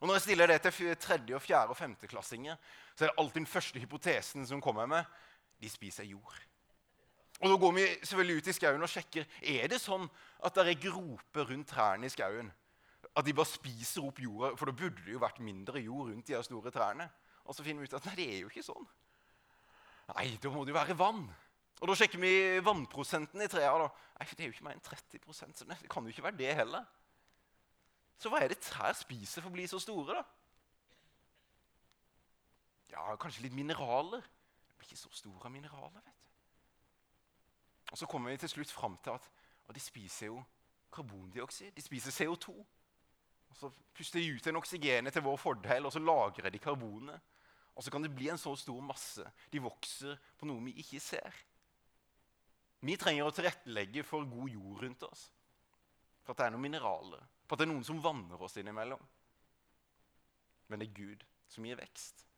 Og 0.02 0.06
Når 0.06 0.18
jeg 0.18 0.24
stiller 0.26 0.52
det 0.52 0.58
til 0.62 0.92
tredje, 1.00 1.34
og 1.34 1.42
fjerde 1.42 1.72
og 1.72 1.78
femteklassinger, 1.78 2.58
så 2.94 3.04
er 3.04 3.08
det 3.08 3.16
alltid 3.18 3.40
den 3.40 3.48
første 3.48 3.80
hypotesen 3.80 4.44
som 4.46 4.60
kommer 4.60 4.86
med. 4.86 5.08
De 5.58 5.70
spiser 5.72 6.04
jord. 6.04 6.36
Og 7.40 7.48
Da 7.50 7.56
går 7.56 7.72
vi 7.72 7.86
selvfølgelig 8.02 8.36
ut 8.36 8.46
i 8.46 8.52
skauen 8.52 8.82
og 8.82 8.92
sjekker 8.92 9.24
er 9.40 9.72
det 9.72 9.80
sånn 9.80 10.04
at 10.44 10.54
det 10.54 10.66
er 10.68 10.82
groper 10.84 11.48
rundt 11.48 11.72
trærne 11.72 12.06
i 12.06 12.12
skauen. 12.12 12.52
At 13.16 13.24
de 13.24 13.34
bare 13.34 13.48
spiser 13.48 14.04
opp 14.04 14.20
jorda, 14.20 14.52
for 14.54 14.68
da 14.68 14.76
burde 14.76 15.00
det 15.00 15.16
jo 15.16 15.22
vært 15.22 15.40
mindre 15.40 15.80
jord 15.80 16.12
rundt 16.12 16.28
de 16.28 16.42
store 16.44 16.70
trærne. 16.70 17.08
Og 17.48 17.56
så 17.56 17.64
finner 17.64 17.80
vi 17.80 17.88
ut 17.88 17.96
at 17.96 18.04
nei, 18.04 18.16
det 18.20 18.28
er 18.28 18.40
jo 18.42 18.52
ikke 18.52 18.68
sånn. 18.68 18.88
Nei, 20.12 20.28
da 20.42 20.50
må 20.52 20.64
det 20.64 20.74
jo 20.74 20.78
være 20.78 20.98
vann. 20.98 21.24
Og 21.78 21.88
Da 21.88 21.94
sjekker 21.94 22.18
vi 22.18 22.58
vannprosenten 22.64 23.42
i 23.42 23.48
trærne. 23.50 23.86
Nei, 24.18 24.26
det 24.32 24.42
er 24.42 24.48
jo 24.50 24.56
ikke 24.56 24.66
mer 24.66 24.78
enn 24.78 24.82
30% 24.82 25.60
så 25.60 25.66
det 25.68 25.90
kan 25.90 26.02
jo 26.02 26.10
ikke 26.10 26.26
være 26.26 26.40
det 26.40 26.54
heller. 26.58 26.86
Så 28.18 28.32
hva 28.32 28.40
er 28.42 28.50
det 28.50 28.58
trær 28.64 28.96
spiser 28.98 29.44
for 29.44 29.52
å 29.52 29.54
bli 29.54 29.66
så 29.70 29.78
store, 29.78 30.18
da? 30.18 30.24
Ja, 32.90 33.14
kanskje 33.20 33.44
litt 33.44 33.54
mineraler. 33.54 34.24
De 34.66 34.74
blir 34.74 34.88
ikke 34.88 34.98
så 34.98 35.12
store 35.14 35.46
av 35.46 35.54
mineraler, 35.54 36.02
vet 36.02 36.14
du. 36.14 36.24
Og 37.92 37.98
Så 37.98 38.06
kommer 38.06 38.30
vi 38.30 38.40
til 38.42 38.48
slutt 38.48 38.72
fram 38.74 38.98
til 39.04 39.14
at 39.14 39.30
de 39.74 39.80
spiser 39.80 40.26
jo 40.26 40.42
karbondioksid. 40.92 41.76
De 41.76 41.82
spiser 41.82 42.10
CO2. 42.10 42.56
Og 43.48 43.56
Så 43.56 43.70
puster 43.94 44.20
de 44.20 44.34
ut 44.34 44.46
en 44.46 44.56
oksygenet 44.56 45.12
til 45.12 45.22
vår 45.22 45.36
fordel, 45.36 45.86
og 45.86 45.92
så 45.92 45.98
lagrer 46.02 46.50
de 46.50 46.58
karbonet. 46.58 47.20
Og 47.76 47.84
så 47.84 47.90
kan 47.90 48.02
det 48.02 48.14
bli 48.14 48.28
en 48.28 48.38
så 48.38 48.56
stor 48.56 48.80
masse. 48.82 49.22
De 49.52 49.62
vokser 49.62 50.18
på 50.38 50.46
noe 50.46 50.64
vi 50.64 50.74
ikke 50.82 51.00
ser. 51.00 51.34
Vi 52.86 52.94
trenger 53.00 53.26
å 53.26 53.34
tilrettelegge 53.34 54.04
for 54.06 54.26
god 54.28 54.52
jord 54.52 54.84
rundt 54.84 55.02
oss. 55.08 55.26
For 56.22 56.34
at 56.34 56.40
det 56.42 56.46
er 56.46 56.54
noen 56.54 56.66
mineraler. 56.68 57.24
For 57.48 57.56
at 57.56 57.62
det 57.62 57.66
er 57.66 57.72
noen 57.72 57.86
som 57.86 58.02
vanner 58.04 58.42
oss 58.44 58.58
innimellom. 58.60 59.02
Men 60.68 60.80
det 60.80 60.90
er 60.90 60.98
Gud 60.98 61.24
som 61.48 61.66
gir 61.66 61.78
vekst. 61.80 62.28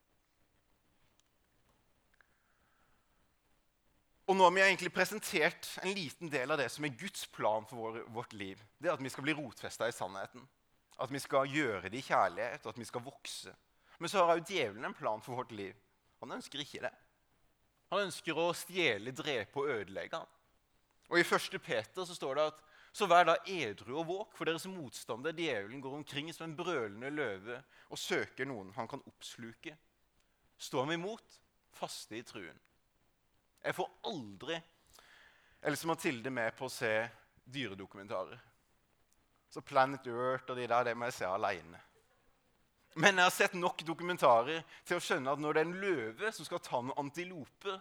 Og 4.31 4.37
nå 4.38 4.44
har 4.46 4.53
vi 4.55 4.62
egentlig 4.62 4.92
presentert 4.94 5.66
en 5.83 5.90
liten 5.90 6.31
del 6.31 6.55
av 6.55 6.61
det 6.61 6.68
som 6.70 6.85
er 6.87 6.94
Guds 6.94 7.24
plan 7.35 7.64
for 7.66 7.83
vår, 7.83 8.05
vårt 8.14 8.33
liv. 8.38 8.62
Det 8.79 8.87
er 8.87 8.94
At 8.94 9.03
vi 9.03 9.11
skal 9.11 9.26
bli 9.26 9.35
rotfesta 9.35 9.88
i 9.90 9.94
sannheten. 9.96 10.44
At 11.03 11.11
vi 11.11 11.18
skal 11.18 11.50
gjøre 11.50 11.88
det 11.90 11.98
i 11.98 12.07
kjærlighet, 12.07 12.62
og 12.62 12.70
at 12.70 12.79
vi 12.79 12.87
skal 12.87 13.03
vokse. 13.03 13.55
Men 13.98 14.09
så 14.09 14.22
har 14.24 14.38
jo 14.38 14.46
djevelen 14.46 14.85
en 14.87 14.94
plan 14.94 15.22
for 15.22 15.35
vårt 15.35 15.50
liv. 15.50 15.74
Han 16.20 16.37
ønsker 16.38 16.62
ikke 16.62 16.85
det. 16.85 16.92
Han 17.90 18.07
ønsker 18.07 18.38
å 18.38 18.50
stjele, 18.55 19.12
drepe 19.16 19.62
og 19.62 19.70
ødelegge. 19.74 20.20
Og 21.11 21.18
I 21.18 21.24
1. 21.26 21.59
Peter 21.62 22.07
så 22.07 22.14
står 22.14 22.38
det 22.38 22.48
at 22.53 22.66
så 22.92 23.07
vær 23.07 23.26
da 23.29 23.37
edru 23.46 24.00
og 24.00 24.07
våk, 24.09 24.33
for 24.35 24.48
deres 24.48 24.66
motstander 24.66 25.35
djevelen 25.35 25.83
går 25.83 25.94
omkring 26.00 26.33
som 26.35 26.48
en 26.48 26.57
brølende 26.59 27.11
løve 27.14 27.61
og 27.90 27.98
søker 27.98 28.48
noen 28.50 28.72
han 28.74 28.90
kan 28.90 29.03
oppsluke. 29.07 29.76
Står 30.59 30.87
ham 30.87 30.94
imot, 30.96 31.38
faste 31.79 32.18
i 32.18 32.24
truen. 32.26 32.59
Jeg 33.62 33.76
får 33.76 33.90
aldri 34.11 34.59
som 35.76 35.92
Mathilde 35.92 36.33
med 36.33 36.55
på 36.57 36.66
å 36.66 36.72
se 36.72 36.92
dyredokumentarer. 37.44 38.40
Så 39.50 39.62
Planet 39.66 40.07
Earth 40.07 40.50
og 40.50 40.59
de 40.59 40.66
der, 40.66 40.87
det 40.87 40.96
må 40.96 41.09
jeg 41.09 41.18
se 41.18 41.29
aleine. 41.29 41.79
Men 42.98 43.20
jeg 43.20 43.29
har 43.29 43.35
sett 43.35 43.55
nok 43.55 43.85
dokumentarer 43.87 44.64
til 44.83 44.98
å 44.98 45.05
skjønne 45.05 45.31
at 45.31 45.40
når 45.42 45.55
det 45.55 45.62
er 45.62 45.68
en 45.68 45.81
løve 45.85 46.33
som 46.35 46.46
skal 46.46 46.62
ta 46.64 46.81
en 46.83 46.94
antilope, 46.98 47.76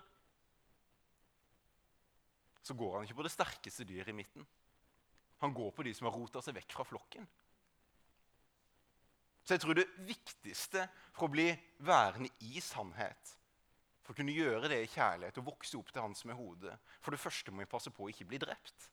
så 2.62 2.76
går 2.78 2.96
han 2.96 3.08
ikke 3.08 3.18
på 3.18 3.26
det 3.26 3.34
sterkeste 3.34 3.88
dyret 3.90 4.12
i 4.12 4.18
midten. 4.20 4.46
Han 5.42 5.56
går 5.56 5.72
på 5.74 5.86
de 5.88 5.94
som 5.98 6.06
har 6.10 6.14
rota 6.14 6.44
seg 6.46 6.60
vekk 6.60 6.76
fra 6.76 6.86
flokken. 6.86 7.26
Så 9.42 9.56
jeg 9.56 9.64
tror 9.64 9.80
det 9.80 9.88
viktigste 10.06 10.86
for 11.16 11.26
å 11.26 11.34
bli 11.34 11.48
værende 11.82 12.30
i 12.46 12.62
sannhet, 12.62 13.34
for 14.04 14.14
å 14.14 14.20
kunne 14.20 14.36
gjøre 14.36 14.70
det 14.70 14.84
i 14.84 14.92
kjærlighet 14.92 15.40
og 15.42 15.48
vokse 15.48 15.80
opp 15.80 15.90
til 15.90 16.04
Han 16.04 16.14
som 16.18 16.32
er 16.34 16.38
hodet 16.38 16.76
For 17.02 17.14
det 17.14 17.22
første 17.22 17.54
må 17.54 17.62
vi 17.62 17.70
passe 17.70 17.92
på 17.94 18.06
å 18.06 18.10
ikke 18.12 18.28
bli 18.30 18.40
drept. 18.42 18.90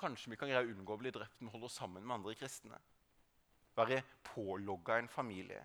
Kanskje 0.00 0.32
vi 0.32 0.38
kan 0.40 0.50
greie 0.50 0.64
å 0.64 0.74
unngå 0.74 0.96
å 0.96 1.00
bli 1.00 1.12
drept 1.14 1.40
med 1.40 1.48
å 1.48 1.56
holde 1.56 1.70
oss 1.70 1.78
sammen 1.80 2.04
med 2.04 2.18
andre 2.18 2.36
kristne. 2.36 2.80
Være 3.74 4.02
pålogga 4.22 4.98
en 4.98 5.10
familie. 5.10 5.62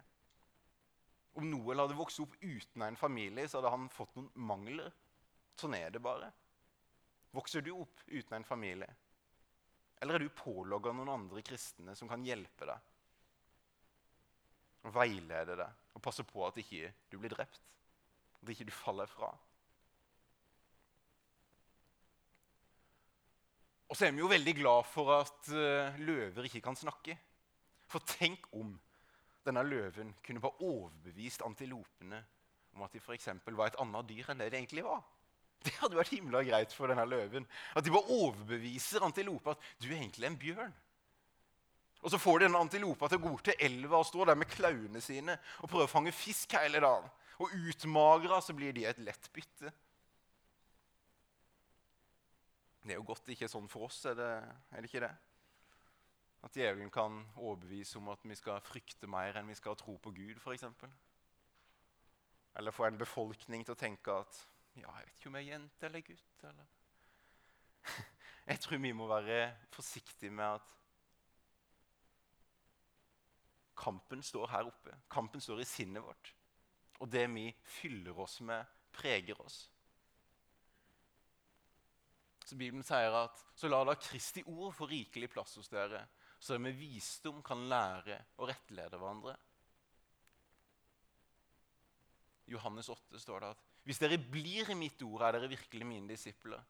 Om 1.37 1.45
Noel 1.51 1.83
hadde 1.83 1.97
vokst 1.97 2.21
opp 2.23 2.35
uten 2.41 2.83
en 2.83 2.97
familie, 2.97 3.47
så 3.47 3.59
hadde 3.59 3.73
han 3.75 3.89
fått 3.93 4.15
noen 4.17 4.31
mangler. 4.49 4.89
Sånn 5.59 5.75
er 5.77 5.91
det 5.93 6.01
bare. 6.03 6.31
Vokser 7.35 7.61
du 7.61 7.71
opp 7.75 8.01
uten 8.07 8.39
en 8.39 8.47
familie? 8.47 8.89
Eller 10.01 10.15
er 10.15 10.25
du 10.25 10.33
pålogga 10.33 10.93
noen 10.95 11.11
andre 11.11 11.43
kristne 11.45 11.93
som 11.97 12.09
kan 12.09 12.23
hjelpe 12.25 12.67
deg? 12.69 12.87
Og 14.87 14.95
veilede 14.95 15.57
deg 15.59 15.95
og 15.97 16.03
passe 16.03 16.23
på 16.23 16.45
at 16.47 16.57
ikke 16.61 16.93
du 17.11 17.19
blir 17.19 17.33
drept? 17.35 17.61
At 18.39 18.51
ikke 18.53 18.69
du 18.69 18.73
faller 18.73 19.09
fra? 19.11 19.29
Og 23.89 23.97
så 23.97 24.05
er 24.05 24.13
vi 24.13 24.21
jo 24.21 24.29
veldig 24.29 24.53
glad 24.59 24.85
for 24.85 25.11
at 25.17 25.49
uh, 25.49 25.97
løver 25.97 26.45
ikke 26.45 26.61
kan 26.61 26.77
snakke. 26.77 27.17
For 27.89 28.05
tenk 28.05 28.45
om 28.55 28.75
denne 29.45 29.63
løven 29.65 30.11
kunne 30.25 30.43
bare 30.43 30.61
overbevist 30.65 31.41
antilopene 31.45 32.19
om 32.75 32.83
at 32.85 32.93
de 32.93 33.01
for 33.01 33.57
var 33.57 33.71
et 33.71 33.79
annet 33.81 34.09
dyr 34.11 34.29
enn 34.29 34.43
det 34.43 34.51
de 34.53 34.59
egentlig 34.59 34.85
var. 34.85 35.01
Det 35.65 35.73
hadde 35.81 35.97
vært 35.97 36.13
himla 36.13 36.43
greit 36.47 36.71
for 36.71 36.87
denne 36.87 37.03
løven. 37.09 37.47
At 37.75 37.83
de 37.83 37.91
bare 37.91 38.15
overbeviser 38.15 39.03
antilopa 39.03 39.57
at 39.57 39.65
du 39.81 39.89
er 39.89 39.97
egentlig 39.97 40.29
en 40.29 40.37
bjørn. 40.39 40.75
Og 41.99 42.13
så 42.13 42.19
får 42.21 42.39
de 42.39 42.45
denne 42.47 42.61
antilopa 42.63 43.09
til 43.11 43.19
å 43.19 43.25
gå 43.25 43.33
til 43.43 43.65
elva 43.67 43.99
og 43.99 44.07
stå 44.07 44.29
der 44.29 44.37
med 44.39 44.47
klauene 44.47 45.01
sine 45.03 45.35
og 45.59 45.67
prøve 45.67 45.89
å 45.89 45.91
fange 45.91 46.15
fisk 46.15 46.55
hele 46.55 46.79
dagen. 46.79 47.09
Og 47.43 47.51
utmagra 47.55 48.39
så 48.43 48.55
blir 48.55 48.75
de 48.75 48.85
et 48.87 49.01
lett 49.03 49.27
bytte. 49.35 49.73
Det 52.83 52.95
er 52.95 53.01
jo 53.01 53.09
godt 53.11 53.25
det 53.27 53.35
ikke 53.35 53.49
er 53.49 53.51
sånn 53.51 53.67
for 53.69 53.89
oss, 53.89 53.99
er 54.07 54.15
det, 54.17 54.29
er 54.71 54.79
det 54.79 54.89
ikke 54.89 55.03
det? 55.03 55.11
At 56.43 56.55
djevelen 56.55 56.91
kan 56.91 57.19
overbevise 57.35 57.97
om 57.99 58.07
at 58.13 58.23
vi 58.23 58.35
skal 58.39 58.61
frykte 58.63 59.09
mer 59.11 59.35
enn 59.39 59.49
vi 59.51 59.57
skal 59.59 59.75
tro 59.79 59.97
på 59.99 60.13
Gud, 60.15 60.37
f.eks. 60.39 60.65
Eller 62.59 62.75
få 62.75 62.87
en 62.87 62.99
befolkning 62.99 63.65
til 63.65 63.75
å 63.75 63.79
tenke 63.79 64.15
at 64.15 64.39
ja, 64.79 64.87
jeg 64.87 65.07
vet 65.07 65.19
ikke 65.19 65.29
om 65.31 65.37
jeg 65.39 65.47
er 65.47 65.53
jente 65.53 65.87
eller 65.87 66.05
gutt. 66.05 66.43
Eller. 66.49 66.75
Jeg 68.49 68.61
tror 68.63 68.79
vi 68.81 68.91
må 68.97 69.05
være 69.05 69.39
forsiktige 69.69 70.33
med 70.33 70.55
at 70.57 70.71
kampen 73.77 74.23
står 74.25 74.47
her 74.49 74.69
oppe. 74.69 74.95
Kampen 75.11 75.43
står 75.43 75.61
i 75.61 75.67
sinnet 75.69 76.01
vårt. 76.01 76.31
Og 76.99 77.11
det 77.11 77.27
vi 77.31 77.45
fyller 77.63 78.17
oss 78.19 78.39
med, 78.41 78.65
preger 78.95 79.37
oss. 79.41 79.59
Så 82.45 82.57
Bibelen 82.57 82.83
sier 82.83 83.13
at 83.13 83.43
så 83.55 83.69
la 83.69 83.83
da 83.85 83.93
Kristi 84.01 84.41
ord 84.49 84.73
få 84.73 84.87
rikelig 84.89 85.29
plass 85.29 85.53
hos 85.59 85.69
dere, 85.69 86.01
så 86.39 86.55
vi 86.55 86.63
med 86.63 86.77
visdom 86.79 87.41
kan 87.43 87.65
lære 87.69 88.17
og 88.39 88.47
rettlede 88.49 88.97
hverandre. 88.97 89.35
I 92.47 92.55
Johannes 92.55 92.89
8 92.89 93.19
står 93.21 93.43
det 93.43 93.53
at 93.53 93.65
hvis 93.85 93.99
dere 94.01 94.19
blir 94.21 94.69
i 94.71 94.77
mitt 94.77 95.01
ord, 95.05 95.23
er 95.25 95.35
dere 95.35 95.51
virkelig 95.51 95.85
mine 95.87 96.09
disipler. 96.09 96.61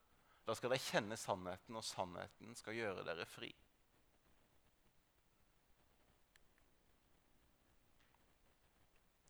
Da 0.47 0.55
skal 0.55 0.71
dere 0.73 0.81
kjenne 0.81 1.17
sannheten, 1.19 1.75
og 1.77 1.85
sannheten 1.85 2.55
skal 2.57 2.77
gjøre 2.77 3.05
dere 3.05 3.25
fri. 3.29 3.49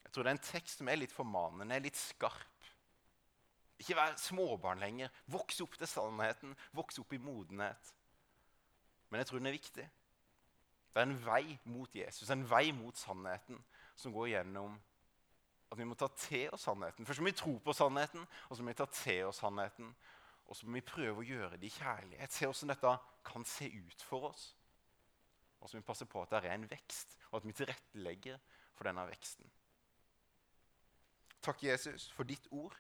Jeg 0.06 0.13
tror 0.13 0.25
det 0.25 0.32
er 0.32 0.38
en 0.39 0.47
tekst 0.47 0.80
som 0.80 0.89
er 0.89 0.97
litt 0.97 1.13
formanende, 1.13 1.82
litt 1.84 1.97
skarp. 1.99 2.69
Ikke 3.80 3.97
vær 3.99 4.15
småbarn 4.17 4.82
lenger. 4.82 5.12
Voks 5.30 5.62
opp 5.63 5.78
til 5.78 5.88
sannheten, 5.88 6.56
voks 6.75 6.97
opp 7.04 7.13
i 7.13 7.21
modenhet. 7.21 7.91
Men 9.10 9.21
jeg 9.21 9.30
tror 9.30 9.41
den 9.41 9.52
er 9.52 9.58
viktig. 9.60 9.86
Det 10.93 11.02
er 11.02 11.08
en 11.08 11.19
vei 11.25 11.58
mot 11.69 11.95
Jesus, 11.95 12.30
en 12.34 12.45
vei 12.49 12.71
mot 12.73 12.97
sannheten, 12.97 13.60
som 13.95 14.13
går 14.15 14.32
gjennom 14.34 14.78
at 15.69 15.78
vi 15.78 15.86
må 15.86 15.93
ta 15.97 16.08
til 16.17 16.49
oss 16.56 16.65
sannheten. 16.65 17.06
Først 17.06 17.21
må 17.21 17.30
vi 17.30 17.38
tro 17.38 17.52
på 17.62 17.73
sannheten, 17.78 18.23
og 18.49 18.58
så 18.58 18.63
må 18.63 18.73
vi 18.73 18.80
ta 18.80 18.88
til 18.89 19.28
oss 19.30 19.41
sannheten. 19.43 19.91
Og 20.49 20.58
så 20.58 20.65
må 20.65 20.80
vi 20.80 20.86
prøve 20.86 21.21
å 21.21 21.28
gjøre 21.28 21.60
det 21.62 21.69
i 21.69 21.75
kjærlighet. 21.75 22.34
Se 22.34 22.47
hvordan 22.49 22.73
dette 22.73 22.93
kan 23.30 23.45
se 23.45 23.67
ut 23.69 24.06
for 24.10 24.32
oss. 24.32 24.47
Og 25.60 25.69
så 25.69 25.78
må 25.78 25.84
vi 25.84 25.89
passe 25.91 26.08
på 26.10 26.23
at 26.23 26.34
det 26.34 26.39
er 26.41 26.56
en 26.56 26.69
vekst, 26.71 27.13
og 27.30 27.38
at 27.38 27.45
vi 27.45 27.54
tilrettelegger 27.60 28.39
for 28.73 28.89
denne 28.89 29.06
veksten. 29.12 29.52
Takk, 31.45 31.62
Jesus, 31.63 32.10
for 32.17 32.25
ditt 32.28 32.49
ord. 32.52 32.73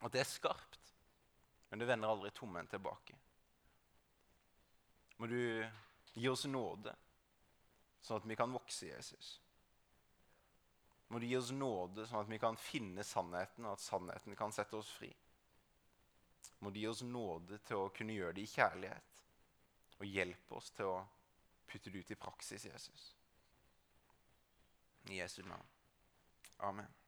At 0.00 0.14
det 0.14 0.22
er 0.22 0.30
skarpt. 0.30 0.94
Men 1.68 1.82
det 1.82 1.88
vender 1.90 2.08
aldri 2.08 2.32
tomhendt 2.32 2.72
tilbake. 2.72 3.18
Må 5.20 5.28
du 5.28 5.40
gi 6.16 6.28
oss 6.28 6.46
nåde, 6.48 6.94
sånn 8.00 8.22
at 8.22 8.28
vi 8.30 8.36
kan 8.38 8.54
vokse 8.54 8.86
i 8.86 8.90
Jesus. 8.90 9.34
Må 11.08 11.20
du 11.20 11.26
gi 11.28 11.36
oss 11.38 11.52
nåde, 11.54 12.06
sånn 12.06 12.24
at 12.24 12.32
vi 12.32 12.40
kan 12.42 12.58
finne 12.58 13.04
sannheten, 13.06 13.66
og 13.66 13.76
at 13.76 13.84
sannheten 13.84 14.36
kan 14.38 14.54
sette 14.54 14.78
oss 14.78 14.90
fri. 14.96 15.12
Må 16.64 16.72
du 16.72 16.80
gi 16.80 16.88
oss 16.90 17.04
nåde 17.06 17.60
til 17.68 17.84
å 17.84 17.92
kunne 17.94 18.16
gjøre 18.16 18.38
det 18.38 18.46
i 18.46 18.52
kjærlighet, 18.56 19.22
og 20.00 20.10
hjelpe 20.10 20.58
oss 20.58 20.72
til 20.76 20.90
å 20.96 20.98
putte 21.66 21.92
det 21.92 22.02
ut 22.02 22.10
i 22.10 22.20
praksis, 22.20 22.66
Jesus. 22.66 23.08
I 25.12 25.20
Jesu 25.20 25.42
navn. 25.46 25.74
Amen. 26.66 27.05